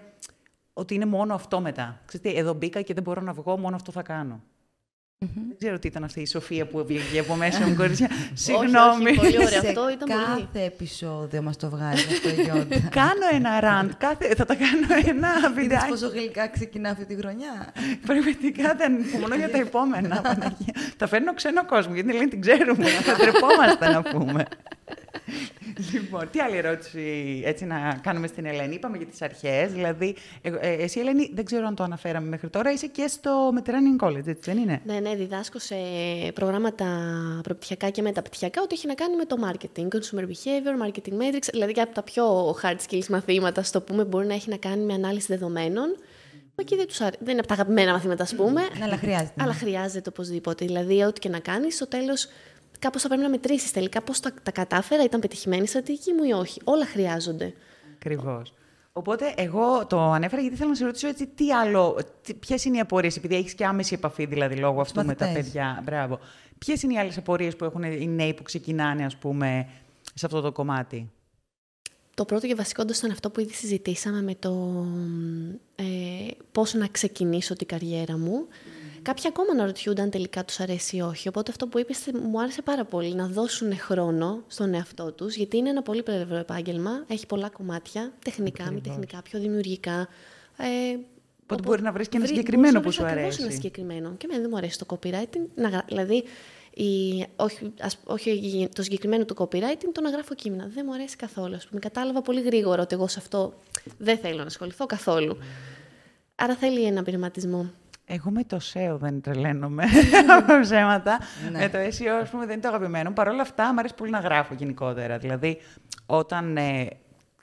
[0.74, 2.02] Ότι είναι μόνο αυτό μετά.
[2.06, 4.42] Ξέρετε, εδώ μπήκα και δεν μπορώ να βγω, μόνο αυτό θα κάνω.
[5.26, 8.10] Δεν ξέρω τι ήταν αυτή η σοφία που βγήκε από μέσα μου, κορίτσια.
[8.34, 9.10] Συγγνώμη.
[9.10, 9.48] όχι, πολύ ωραία.
[9.62, 10.22] Σε Αυτό ήταν πολύ.
[10.48, 12.80] κάθε επεισόδιο μας το βγάζει αυτό η Γιώτα.
[13.00, 14.36] κάνω ένα ραντ, κάθε...
[14.36, 15.90] θα τα κάνω ένα Είδες βιντεάκι.
[15.90, 17.74] πόσο γλυκά ξεκινά αυτή τη χρονιά;
[18.06, 20.22] Πραγματικά δεν υπομονώ για τα επόμενα.
[20.22, 20.74] Παναγία.
[20.98, 22.86] τα φέρνω ξένο κόσμο, γιατί λένε την ξέρουμε.
[22.86, 24.46] θα τρεπόμαστε να πούμε.
[25.94, 30.60] Λοιπόν, τι άλλη ερώτηση έτσι να κάνουμε στην Ελένη; Είπαμε για τις αρχές, δηλαδή, εγώ-
[30.62, 34.28] ε, εσύ Ελένη, δεν ξέρω αν το αναφέραμε μέχρι τώρα, είσαι και στο Mediterranean College,
[34.28, 35.76] έτσι δεν είναι; Ναι, ναι, διδάσκω σε
[36.34, 36.86] προγράμματα
[37.44, 41.74] προπτυχιακά και μεταπτυχιακά ό,τι έχει να κάνει με το marketing, consumer behavior, marketing metrics, δηλαδή
[41.74, 44.94] και από τα πιο hard skills μαθήματα, στο πούμε, μπορεί να έχει να κάνει με
[44.94, 45.96] ανάλυση δεδομένων.
[46.56, 48.62] Που εκεί δεν, τους αρέ- δεν είναι από τα αγαπημένα μαθήματα, ας πούμε.
[48.62, 49.34] Ναι, αλλά χρειάζεται.
[49.44, 50.66] Αλλά χρειάζεται οπωσδήποτε.
[50.66, 52.28] Δηλαδή, ό,τι και να κάνεις, στο τέλος
[52.82, 56.24] κάπως θα πρέπει να μετρήσεις τελικά πώς τα, τα κατάφερα, ήταν πετυχημένη η στρατηγική μου
[56.24, 56.62] ή όχι.
[56.64, 57.54] Όλα χρειάζονται.
[57.94, 58.54] Ακριβώς.
[58.94, 61.98] Οπότε εγώ το ανέφερα γιατί θέλω να σε ρωτήσω έτσι τι άλλο,
[62.40, 65.82] ποιες είναι οι απορίες, επειδή έχεις και άμεση επαφή δηλαδή λόγω αυτού με τα παιδιά.
[65.84, 66.20] Μπράβο.
[66.58, 69.68] Ποιες είναι οι άλλες απορίες που έχουν οι νέοι που ξεκινάνε, ας πούμε,
[70.14, 71.12] σε αυτό το κομμάτι;
[72.14, 74.86] Το πρώτο και βασικό ήταν αυτό που ήδη συζητήσαμε με το
[75.76, 75.84] ε,
[76.52, 78.48] πώς να ξεκινήσω την καριέρα μου.
[79.02, 81.28] Κάποιοι ακόμα να ρωτιούνται αν τελικά τους αρέσει ή όχι.
[81.28, 85.58] Οπότε αυτό που είπες μου άρεσε πάρα πολύ, να δώσουν χρόνο στον εαυτό τους, γιατί
[85.58, 90.08] είναι ένα πολύ πλευρό επάγγελμα, έχει πολλά κομμάτια, τεχνικά, μη τεχνικά, πιο δημιουργικά.
[90.58, 90.98] Ε,
[91.44, 93.42] Οπότε μπορεί να βρεις και ένα συγκεκριμένο που σου αρέσει.
[93.42, 94.14] ένα συγκεκριμένο.
[94.18, 95.46] Και εμένα δεν μου αρέσει το copywriting.
[95.56, 96.24] Να, δηλαδή,
[96.74, 100.70] η, όχι, ας, όχι το συγκεκριμένο του copywriting, το να γράφω κείμενα.
[100.74, 101.56] Δεν μου αρέσει καθόλου.
[101.56, 103.54] Ας πούμε, κατάλαβα πολύ γρήγορα ότι εγώ σε αυτό
[103.98, 105.38] δεν θέλω να ασχοληθώ καθόλου.
[106.36, 107.72] Άρα θέλει ένα πειραματισμό.
[108.06, 109.84] Εγώ με το SEO δεν τρελαίνομαι
[110.38, 111.20] από ψέματα.
[111.52, 111.60] Ναι.
[111.60, 113.12] Με το SEO, ας πούμε, δεν είναι το αγαπημένο.
[113.12, 115.18] Παρ' όλα αυτά, μου αρέσει πολύ να γράφω γενικότερα.
[115.18, 115.58] Δηλαδή,
[116.06, 116.88] όταν ε,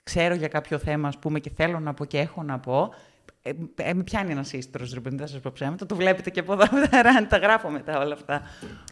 [0.03, 2.93] ξέρω για κάποιο θέμα, ας πούμε, και θέλω να πω και έχω να πω,
[3.41, 5.85] ε, ε, με πιάνει ένας σύστρο, ρε δεν θα σας πω ψέματα.
[5.85, 8.41] Το βλέπετε και από εδώ πέρα, τα γράφω μετά όλα αυτά.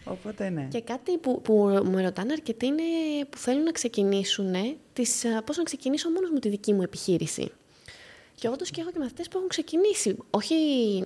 [0.04, 0.64] Οπότε ναι.
[0.64, 1.54] Και κάτι που, που
[1.86, 2.84] μου ρωτάνε αρκετοί είναι
[3.30, 4.54] που θέλουν να ξεκινήσουν,
[4.94, 7.52] τις, πώς να ξεκινήσω μόνος με τη δική μου επιχείρηση.
[8.40, 10.18] Και όντω και έχω και μαθητές που έχουν ξεκινήσει.
[10.30, 10.56] Όχι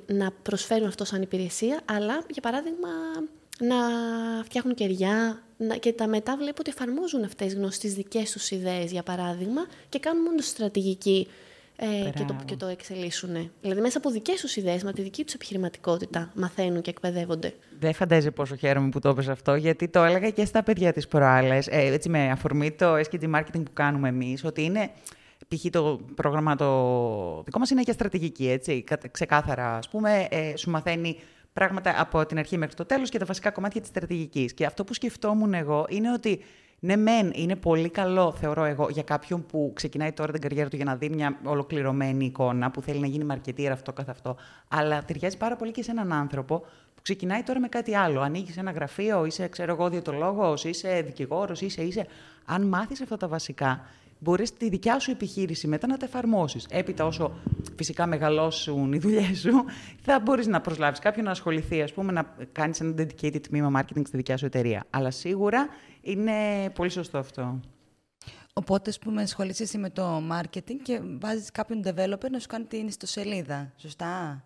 [0.06, 2.90] να προσφέρουν αυτό σαν υπηρεσία, αλλά για παράδειγμα
[3.60, 3.76] να
[4.44, 5.44] φτιάχνουν κεριά.
[5.58, 9.04] Να, και τα μετά βλέπω ότι εφαρμόζουν αυτές τι γνώσει, τι δικές τους ιδέες, για
[9.04, 11.28] παράδειγμα, και κάνουν μόνος στρατηγική
[11.76, 13.52] ε, και, το, και το εξελίσσουν.
[13.62, 17.54] Δηλαδή, μέσα από δικές τους ιδέες, με τη δική τους επιχειρηματικότητα, μαθαίνουν και εκπαιδεύονται.
[17.80, 21.08] Δεν φαντάζεσαι πόσο χαίρομαι που το έπες αυτό, γιατί το έλεγα και στα παιδιά της
[21.08, 24.92] προάλλες, ε, έτσι με αφορμή το SKG marketing που κάνουμε εμείς, ότι είναι.
[25.56, 25.66] Π.χ.
[25.70, 26.66] το πρόγραμμα το
[27.46, 28.84] δικό μας είναι για στρατηγική, έτσι.
[29.12, 31.20] Ξεκάθαρα, ας πούμε, ε, σου μαθαίνει
[31.54, 34.54] πράγματα από την αρχή μέχρι το τέλος και τα βασικά κομμάτια της στρατηγικής.
[34.54, 36.44] Και αυτό που σκεφτόμουν εγώ είναι ότι
[36.80, 40.76] ναι, μεν είναι πολύ καλό, θεωρώ εγώ, για κάποιον που ξεκινάει τώρα την καριέρα του
[40.76, 44.36] για να δει μια ολοκληρωμένη εικόνα, που θέλει να γίνει μαρκετήρα αυτό καθ' αυτό.
[44.68, 46.60] Αλλά ταιριάζει πάρα πολύ και σε έναν άνθρωπο
[46.96, 48.22] που ξεκινάει τώρα με κάτι άλλο.
[48.22, 52.08] Ανοίγεις ένα γραφείο, είσαι, ξέρω εγώ, διαιτολόγος, είσαι δικηγόρος, είσαι, είσαι.
[52.46, 53.86] Αν μάθεις αυτά τα βασικά,
[54.24, 56.66] μπορείς τη δικιά σου επιχείρηση μετά να τα εφαρμόσεις.
[56.70, 57.32] Έπειτα, όσο
[57.76, 59.66] φυσικά μεγαλώσουν οι δουλειές σου,
[60.02, 64.02] θα μπορείς να προσλάβεις κάποιον να ασχοληθεί, ας πούμε, να κάνεις ένα dedicated τμήμα marketing
[64.08, 64.86] στη δικιά σου εταιρεία.
[64.90, 65.68] Αλλά σίγουρα
[66.02, 66.34] είναι
[66.76, 67.60] πολύ σωστό αυτό.
[68.54, 72.88] Οπότε, ας πούμε, ασχολείσαι με το marketing και βάζεις κάποιον developer να σου κάνει την
[72.88, 73.74] ιστοσελίδα.
[73.78, 74.44] Σωστά;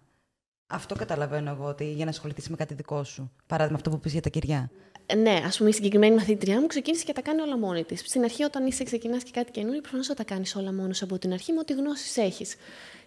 [0.67, 3.32] Αυτό καταλαβαίνω εγώ, ότι για να ασχοληθείς με κάτι δικό σου.
[3.47, 4.69] Παράδειγμα, αυτό που πεις για τα κεριά.
[5.06, 7.99] Ε, ναι, ας πούμε, η συγκεκριμένη μαθήτριά μου ξεκίνησε και τα κάνει όλα μόνη της.
[7.99, 11.17] Στην αρχή, όταν είσαι ξεκινάς και κάτι καινούριο, προφανώς θα τα κάνεις όλα μόνος από
[11.17, 12.56] την αρχή με ό,τι γνώσεις έχεις.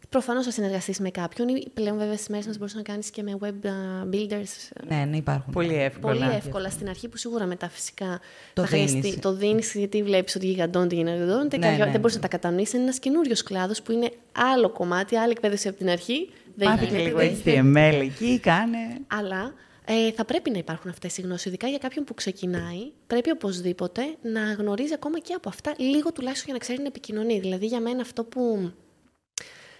[0.09, 1.47] Προφανώς θα συνεργαστείς με κάποιον.
[1.75, 3.69] Πλέον, βέβαια, στις μέρες μας μπορείς να κάνεις και με web
[4.15, 4.83] builders.
[4.89, 5.53] Ναι, ναι, υπάρχουν.
[5.53, 6.15] Πολύ εύκολα.
[6.15, 8.21] Πολύ εύκολα στην αρχή, που σίγουρα μετά φυσικά
[8.53, 9.19] το θα χρειαστεί.
[9.19, 11.57] Το δίνεις, γιατί βλέπεις ότι γιγαντώνεται και γιγαντώνεται.
[11.57, 12.73] Ναι, ναι, δεν μπορείς να τα κατανοήσεις.
[12.73, 16.33] Είναι ένας καινούριος κλάδος που είναι άλλο κομμάτι, άλλη εκπαίδευση από την αρχή.
[16.65, 19.01] Μάθε και λίγο HTML εκεί, κάνε.
[19.07, 22.93] Αλλά ε, θα πρέπει να υπάρχουν αυτές οι γνώσεις, ειδικά για κάποιον που ξεκινάει.
[23.07, 27.41] Πρέπει οπωσδήποτε να γνωρίζει ακόμα και από αυτά λίγο τουλάχιστον για να ξέρει να επικοινωνεί.
[27.41, 28.73] Δηλαδή, για μένα αυτό που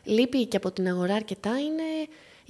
[0.05, 1.83] λείπει και από την αγορά αρκετά είναι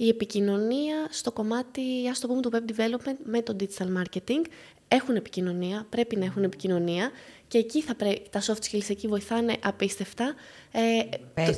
[0.01, 4.45] η επικοινωνία στο κομμάτι, ας το πούμε, του web development με το digital marketing.
[4.87, 7.11] Έχουν επικοινωνία, πρέπει να έχουν επικοινωνία
[7.47, 10.33] και εκεί θα πρέπει, τα soft skills εκεί βοηθάνε απίστευτα.
[10.71, 10.99] Ε,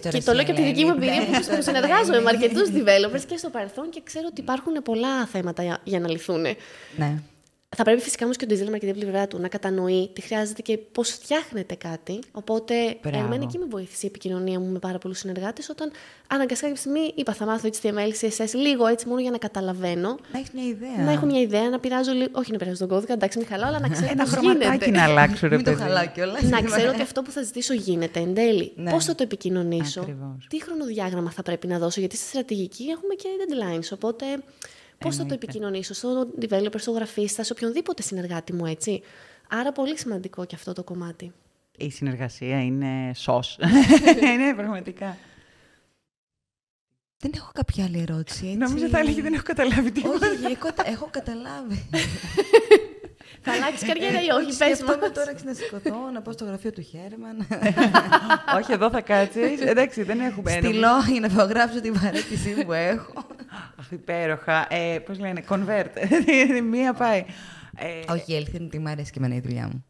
[0.02, 3.22] το, και το λέω και από τη δική μου εμπειρία που συνεργάζομαι με αρκετούς developers
[3.28, 6.42] και στο παρελθόν και ξέρω ότι υπάρχουν πολλά θέματα για, για να λυθούν.
[6.42, 7.22] Ναι.
[7.76, 10.78] Θα πρέπει φυσικά όμως και ο digital marketing πλευρά του να κατανοεί τι χρειάζεται και
[10.78, 12.20] πώς φτιάχνεται κάτι.
[12.32, 15.92] Οπότε, εμένα εκεί με βοήθησε η επικοινωνία μου με πάρα πολλούς συνεργάτες, όταν
[16.28, 20.18] αναγκαστικά κάποια στιγμή είπα θα μάθω HTML, CSS, λίγο έτσι μόνο για να καταλαβαίνω.
[20.32, 21.06] Να έχεις μια ιδέα.
[21.06, 22.30] Να έχω μια ιδέα, να πειράζω λίγο.
[22.32, 24.08] Όχι να πειράζω τον κώδικα, εντάξει, μην χαλάω, αλλά να ξέρω.
[24.12, 26.42] Ένα χρωματάκι να αλλάξω, ρε Μην το χαλάω κιόλας.
[26.42, 28.72] Να ξέρω ότι αυτό που θα ζητήσω γίνεται εν τέλει.
[28.76, 28.92] Ναι.
[28.92, 30.06] Πώς θα το επικοινωνήσω,
[30.48, 33.90] τι χρονοδιάγραμμα θα πρέπει να δώσω, γιατί στη στρατηγική έχουμε και deadlines.
[33.94, 34.26] Οπότε
[35.02, 39.02] Πώς θα το επικοινωνήσω στο developer, στο γραφίστα, σε οποιονδήποτε συνεργάτη μου, έτσι.
[39.50, 41.32] Άρα πολύ σημαντικό και αυτό το κομμάτι.
[41.78, 43.60] Η συνεργασία είναι σως.
[44.22, 45.18] είναι πραγματικά.
[47.18, 48.58] Δεν έχω κάποια άλλη ερώτηση, έτσι.
[48.58, 50.28] Νομίζω θα έλεγε δεν έχω καταλάβει τίποτα.
[50.28, 51.90] Όχι, έχω, έχω καταλάβει.
[53.44, 54.88] Θα αλλάξεις καριέρα ή όχι, πες μου.
[55.14, 57.48] τώρα να σηκωθώ, να πάω στο γραφείο του Χέρμαν.
[58.58, 59.62] όχι, εδώ θα κάτσεις.
[59.62, 60.52] Εντάξει, δεν έχουμε.
[60.52, 63.26] Στυλώ για να υπογράψω την παρέτησή που έχω.
[63.82, 64.68] Αχ, υπέροχα.
[64.70, 65.90] Ε, Πώς λένε, convert.
[66.72, 67.26] Μία πάει.
[67.78, 69.86] Ε, όχι, η αλήθεια είναι ότι μου αρέσει και εμένα η δουλειά μου.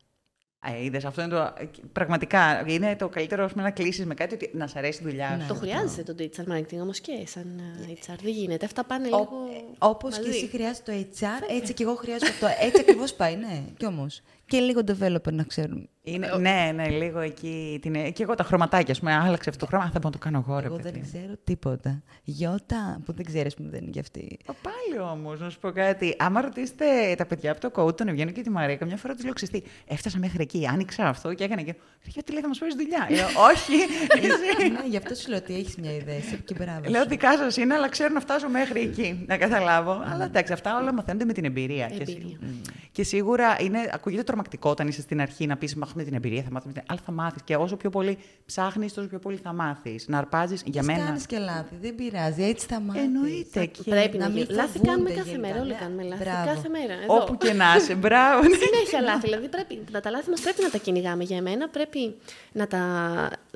[0.66, 1.54] Ε, είδες, αυτό είναι το,
[1.92, 5.30] πραγματικά είναι το καλύτερο πούμε, να κλείσεις με κάτι ότι να σ' αρέσει η δουλειά
[5.30, 5.38] σου.
[5.38, 8.16] Ναι, το χρειάζεται το digital marketing όμως και σαν HR.
[8.22, 8.66] Δεν γίνεται.
[8.66, 9.30] Αυτά πάνε λίγο.
[9.78, 12.48] Όπως και εσύ χρειάζεται το HR, έτσι και εγώ χρειάζομαι αυτό.
[12.60, 13.64] Έτσι ακριβώς πάει, ναι.
[13.78, 14.22] Κι όμως.
[14.52, 15.86] Και λίγο developer να ξέρουμε.
[16.04, 17.80] Είναι, ναι, ναι, λίγο εκεί.
[17.82, 19.84] Την, και εγώ τα χρωματάκια, ας πούμε, άλλαξε αυτό το χρώμα.
[19.86, 20.90] Θα μπορώ να το κάνω εγώ, ρε Εγώ παιδί.
[20.92, 22.02] δεν ξέρω τίποτα.
[22.24, 24.38] Γιώτα, που δεν ξέρεις που δεν είναι για αυτή.
[24.48, 26.16] Ω, Πάλι όμως, να σου πω κάτι.
[26.20, 26.86] Άμα ρωτήσετε
[27.18, 29.64] τα παιδιά από το coach, τον Ευγένιο και τη Μαρία, καμιά φορά τους λέω ξεστή.
[29.88, 31.76] Έφτασα μέχρι εκεί, άνοιξα αυτό και έκανα και.
[32.06, 33.08] Γιατί λέει θα μας φέρει δουλειά.
[33.10, 33.74] λέω, Όχι,
[34.28, 34.70] εσύ.
[34.72, 36.16] ναι, γι' αυτό σου λέω ότι έχεις μια ιδέα.
[36.16, 36.90] Εσύ και μπράβος.
[36.90, 37.08] Λέω σου.
[37.10, 39.24] δικά σας είναι, αλλά ξέρω να φτάσω μέχρι εκεί.
[39.28, 40.04] Να καταλάβω.
[40.12, 41.86] Αλλά εντάξει, αυτά όλα μαθαίνονται με την εμπειρία.
[41.88, 42.16] Και, Εμπειρία.
[42.22, 42.48] σίγουρα-
[42.92, 46.52] και σίγουρα είναι, ακούγεται τρομακτικό όταν είσαι στην αρχή να πεις Μαχούμε την εμπειρία, θα
[46.52, 46.74] μάθουμε.
[46.74, 47.42] την-» Αλλά θα μάθεις.
[47.44, 50.08] Και όσο πιο πολύ ψάχνεις, τόσο πιο πολύ θα μάθεις.
[50.08, 51.06] Να αρπάζεις για μένα.
[51.06, 51.76] Κάνεις και λάθη.
[51.82, 52.44] Δεν πειράζει.
[52.44, 53.02] Έτσι θα μάθεις.
[53.04, 53.66] Εννοείται.
[53.66, 54.54] Και Πρέπει να, να μην γίνει.
[54.56, 55.48] Λάθη φοβούνται κάνουμε κάθε γενικά.
[55.48, 55.60] μέρα.
[55.62, 56.24] Όλοι Ναι, κάνουμε λάθη.
[56.24, 56.46] μπράβο.
[56.54, 56.94] Κάθε μέρα.
[56.94, 57.16] Εδώ.
[57.16, 57.96] Όπου και να είσαι.
[57.96, 58.42] Μπράβο.
[58.48, 58.56] ναι.
[58.56, 59.20] Συνέχεια λάθη.
[59.28, 61.70] Δηλαδή πρέπει, τα, τα λάθη μας πρέπει να τα κυνηγάμε για εμένα.
[61.70, 62.16] Πρέπει
[62.52, 62.80] να τα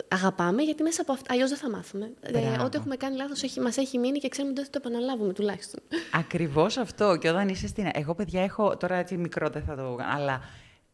[0.08, 1.34] αγαπάμε γιατί μέσα από αυτά.
[1.34, 2.12] Αλλιώς δεν θα μάθουμε.
[2.21, 2.63] Ε, Μπράβο.
[2.65, 5.80] ό,τι έχουμε κάνει λάθος μας έχει μείνει και ξέρουμε ότι δεν θα το επαναλάβουμε τουλάχιστον.
[6.13, 7.17] Ακριβώς αυτό.
[7.17, 7.89] Και όταν είσαι στην.
[7.93, 8.78] Εγώ, παιδιά, έχω.
[8.78, 9.98] Τώρα έτσι μικρό δεν θα το.
[10.15, 10.41] Αλλά.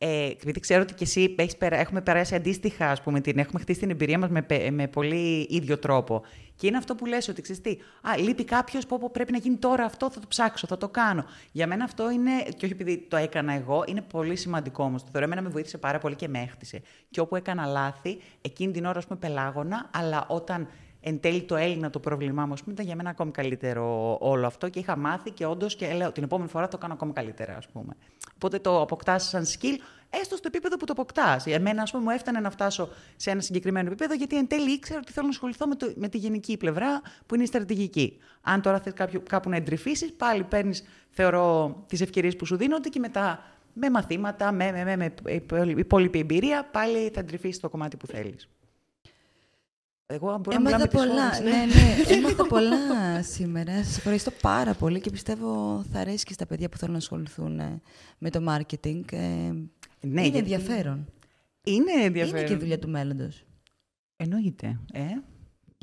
[0.03, 1.77] Ε, επειδή ξέρω ότι και εσύ έχεις περα...
[1.77, 3.39] έχουμε περάσει αντίστοιχα, ας πούμε, την...
[3.39, 6.21] έχουμε χτίσει την εμπειρία μας με, πε- με πολύ ίδιο τρόπο.
[6.55, 9.37] Και είναι αυτό που λες ότι ξέρεις τι, α, λείπει κάποιος που πω, πρέπει να
[9.37, 11.25] γίνει τώρα αυτό, θα το ψάξω, θα το κάνω.
[11.51, 15.03] Για μένα αυτό είναι, και όχι επειδή το έκανα εγώ, είναι πολύ σημαντικό όμως.
[15.03, 16.81] Το θεωρώ εμένα με βοήθησε πάρα πολύ και με έχτισε.
[17.09, 20.67] Και όπου έκανα λάθη, εκείνη την ώρα, ας πούμε, πελάγωνα, αλλά όταν
[21.01, 24.45] εν τέλει το Έλληνα το πρόβλημά μου, ας πούμε, ήταν για μένα ακόμη καλύτερο όλο
[24.45, 27.55] αυτό και είχα μάθει και όντως και λέω την επόμενη φορά το κάνω ακόμη καλύτερα,
[27.57, 27.93] ας πούμε.
[28.43, 29.75] Οπότε το αποκτάς σαν skill,
[30.09, 31.45] έστω στο επίπεδο που το αποκτάς.
[31.45, 34.99] Εμένα, ας πούμε, μου έφτανε να φτάσω σε ένα συγκεκριμένο επίπεδο, γιατί εν τέλει ήξερα
[34.99, 38.17] ότι θέλω να ασχοληθώ με, το, με τη γενική πλευρά που είναι η στρατηγική.
[38.41, 38.93] Αν τώρα θες
[39.29, 44.51] κάπου να εντρυφήσεις, πάλι παίρνεις, θεωρώ, τις ευκαιρίες που σου δίνονται και μετά με μαθήματα,
[44.51, 45.13] με, με, με,
[45.51, 48.49] με υπόλοιπη εμπειρία, πάλι θα εντρυφήσεις το κομμάτι που θέλεις.
[50.13, 51.25] Εγώ μπορώ να Έμαθα μιλάμε τις πολλά.
[51.25, 51.95] ώρες, Ναι, ναι.
[52.15, 53.83] Έμαθα πολλά σήμερα.
[53.83, 57.59] Σας ευχαριστώ πάρα πολύ και πιστεύω θα αρέσει και στα παιδιά που θέλουν να ασχοληθούν
[57.59, 57.81] ε,
[58.17, 59.01] με το marketing.
[59.11, 59.57] Ε, Ναι,
[60.01, 61.05] είναι γιατί ενδιαφέρον.
[61.63, 62.39] Είναι ενδιαφέρον.
[62.39, 63.45] Είναι και δουλειά του μέλλοντος.
[64.15, 64.79] Εννοείται.
[64.93, 65.01] Ε;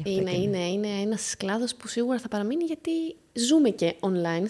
[0.04, 2.90] Είναι, είναι, είναι ένας κλάδος που σίγουρα θα παραμείνει γιατί
[3.32, 4.46] ζούμε και online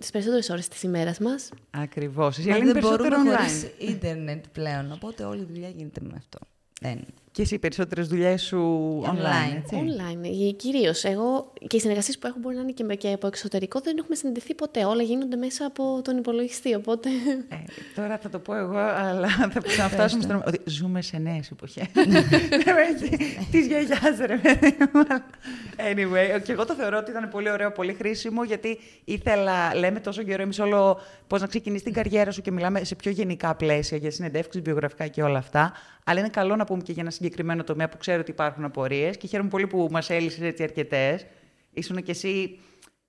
[0.00, 1.48] τις περισσότερες ώρες της ημέρας μας.
[1.70, 2.38] Ακριβώς.
[2.38, 3.38] Η Μα άλλη είναι δεν περισσότερο μπορούμε online.
[3.38, 4.92] χωρίς ίντερνετ πλέον.
[4.92, 6.38] Οπότε όλη η δουλειά γίνεται με αυτό.
[6.80, 7.04] Δεν.
[7.32, 8.58] Και εσύ οι περισσότερες δουλειές σου
[9.04, 9.08] online.
[9.08, 9.56] Online.
[9.56, 11.04] έτσι; Online, κυρίως.
[11.04, 13.96] Εγώ και οι συνεργασίες που έχω μπορεί να είναι και, με- και από εξωτερικό δεν
[13.98, 14.84] έχουμε συνδεθεί ποτέ.
[14.84, 16.74] Όλα γίνονται μέσα από τον υπολογιστή.
[16.74, 17.08] Οπότε.
[17.48, 17.54] Ε,
[17.94, 20.42] τώρα θα το πω εγώ, αλλά θα ξαναφτάσουμε στον.
[20.46, 21.84] Ότι ζούμε σε νέες εποχές.
[23.50, 25.02] Τη γιαγιάς, ρε παιδί μου.
[25.76, 30.22] Anyway, και εγώ το θεωρώ ότι ήταν πολύ ωραίο, πολύ χρήσιμο, γιατί ήθελα, λέμε τόσο
[30.22, 33.96] καιρό εμείς όλο πώς να ξεκινήσει την καριέρα σου και μιλάμε σε πιο γενικά πλαίσια
[33.98, 35.72] για συνεντεύξεις, βιογραφικά και όλα αυτά.
[36.04, 39.16] Αλλά είναι καλό να πούμε και για ένα συγκεκριμένο τομέα που ξέρω ότι υπάρχουν απορίες
[39.16, 41.26] και χαίρομαι πολύ που μας έλυσες έτσι αρκετές.
[41.72, 42.58] Ήσουν και εσύ.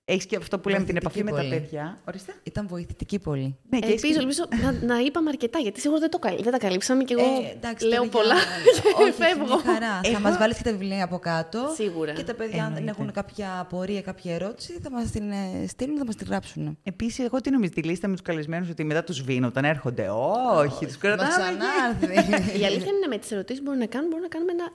[0.06, 1.60] Έχεις και αυτό που λέμε την επαφή Βοηθητική με τα πολύ.
[1.68, 1.98] παιδιά.
[2.08, 2.34] Ορίστε.
[2.42, 3.56] Ήταν βοηθητική πολύ.
[3.70, 6.42] Ναι, και έχεις Ελπίζω, και- ελπίζω να, να είπαμε αρκετά, γιατί σίγουρα δεν, το, καλ-
[6.42, 9.44] δεν τα καλύψαμε και εγώ Ε, εντάξει, λέω τώρα πολλά για- και Όχι, φεύγω.
[9.44, 10.00] μια χαρά.
[10.02, 11.58] Εγώ- Θα μας βάλεις και τα βιβλία από κάτω.
[11.74, 12.12] Σίγουρα.
[12.12, 12.90] Και τα παιδιά, αν δεν Εννοείται.
[13.00, 16.78] έχουν κάποια απορία, κάποια ερώτηση, θα μας την ε, στείλουν, θα μας την γράψουν.
[16.82, 20.08] Επίσης, εγώ τι νομίζω, τη λίστα με τους καλεσμένους ότι μετά τους σβήνω όταν έρχονται.
[20.56, 21.28] Όχι, τους Θα κρατάμε.
[21.28, 22.58] ξανάρθει.
[22.60, 24.72] Η αλήθεια είναι με τις ερωτήσεις που μπορούμε να κάνουμε, μπορούμε να κάνουμε ένα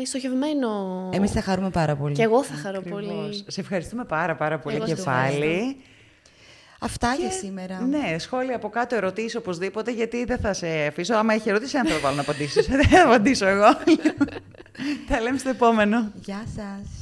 [0.00, 0.70] ε, στοχευμένο.
[1.12, 2.14] Εμείς θα χαρούμε πάρα πολύ.
[2.14, 3.04] Και εγώ θα χαρώ Ακριβώς.
[3.06, 3.44] πολύ.
[3.46, 5.34] Σε ευχαριστούμε πάρα πάρα πολύ Εγώ και σε πάλι.
[5.44, 5.74] ευχαριστώ.
[6.84, 7.80] Αυτά για Και- σήμερα.
[7.80, 11.14] Ναι, σχόλια από κάτω, ερωτήσεις οπωσδήποτε, γιατί δεν θα σε αφήσω.
[11.14, 12.66] Άμα έχει ερωτήσεις, δεν θα το βάλω να απαντήσεις.
[12.76, 13.66] δεν θα απαντήσω εγώ.
[15.08, 16.12] Τα λέμε στο επόμενο.
[16.14, 17.01] Γεια σας.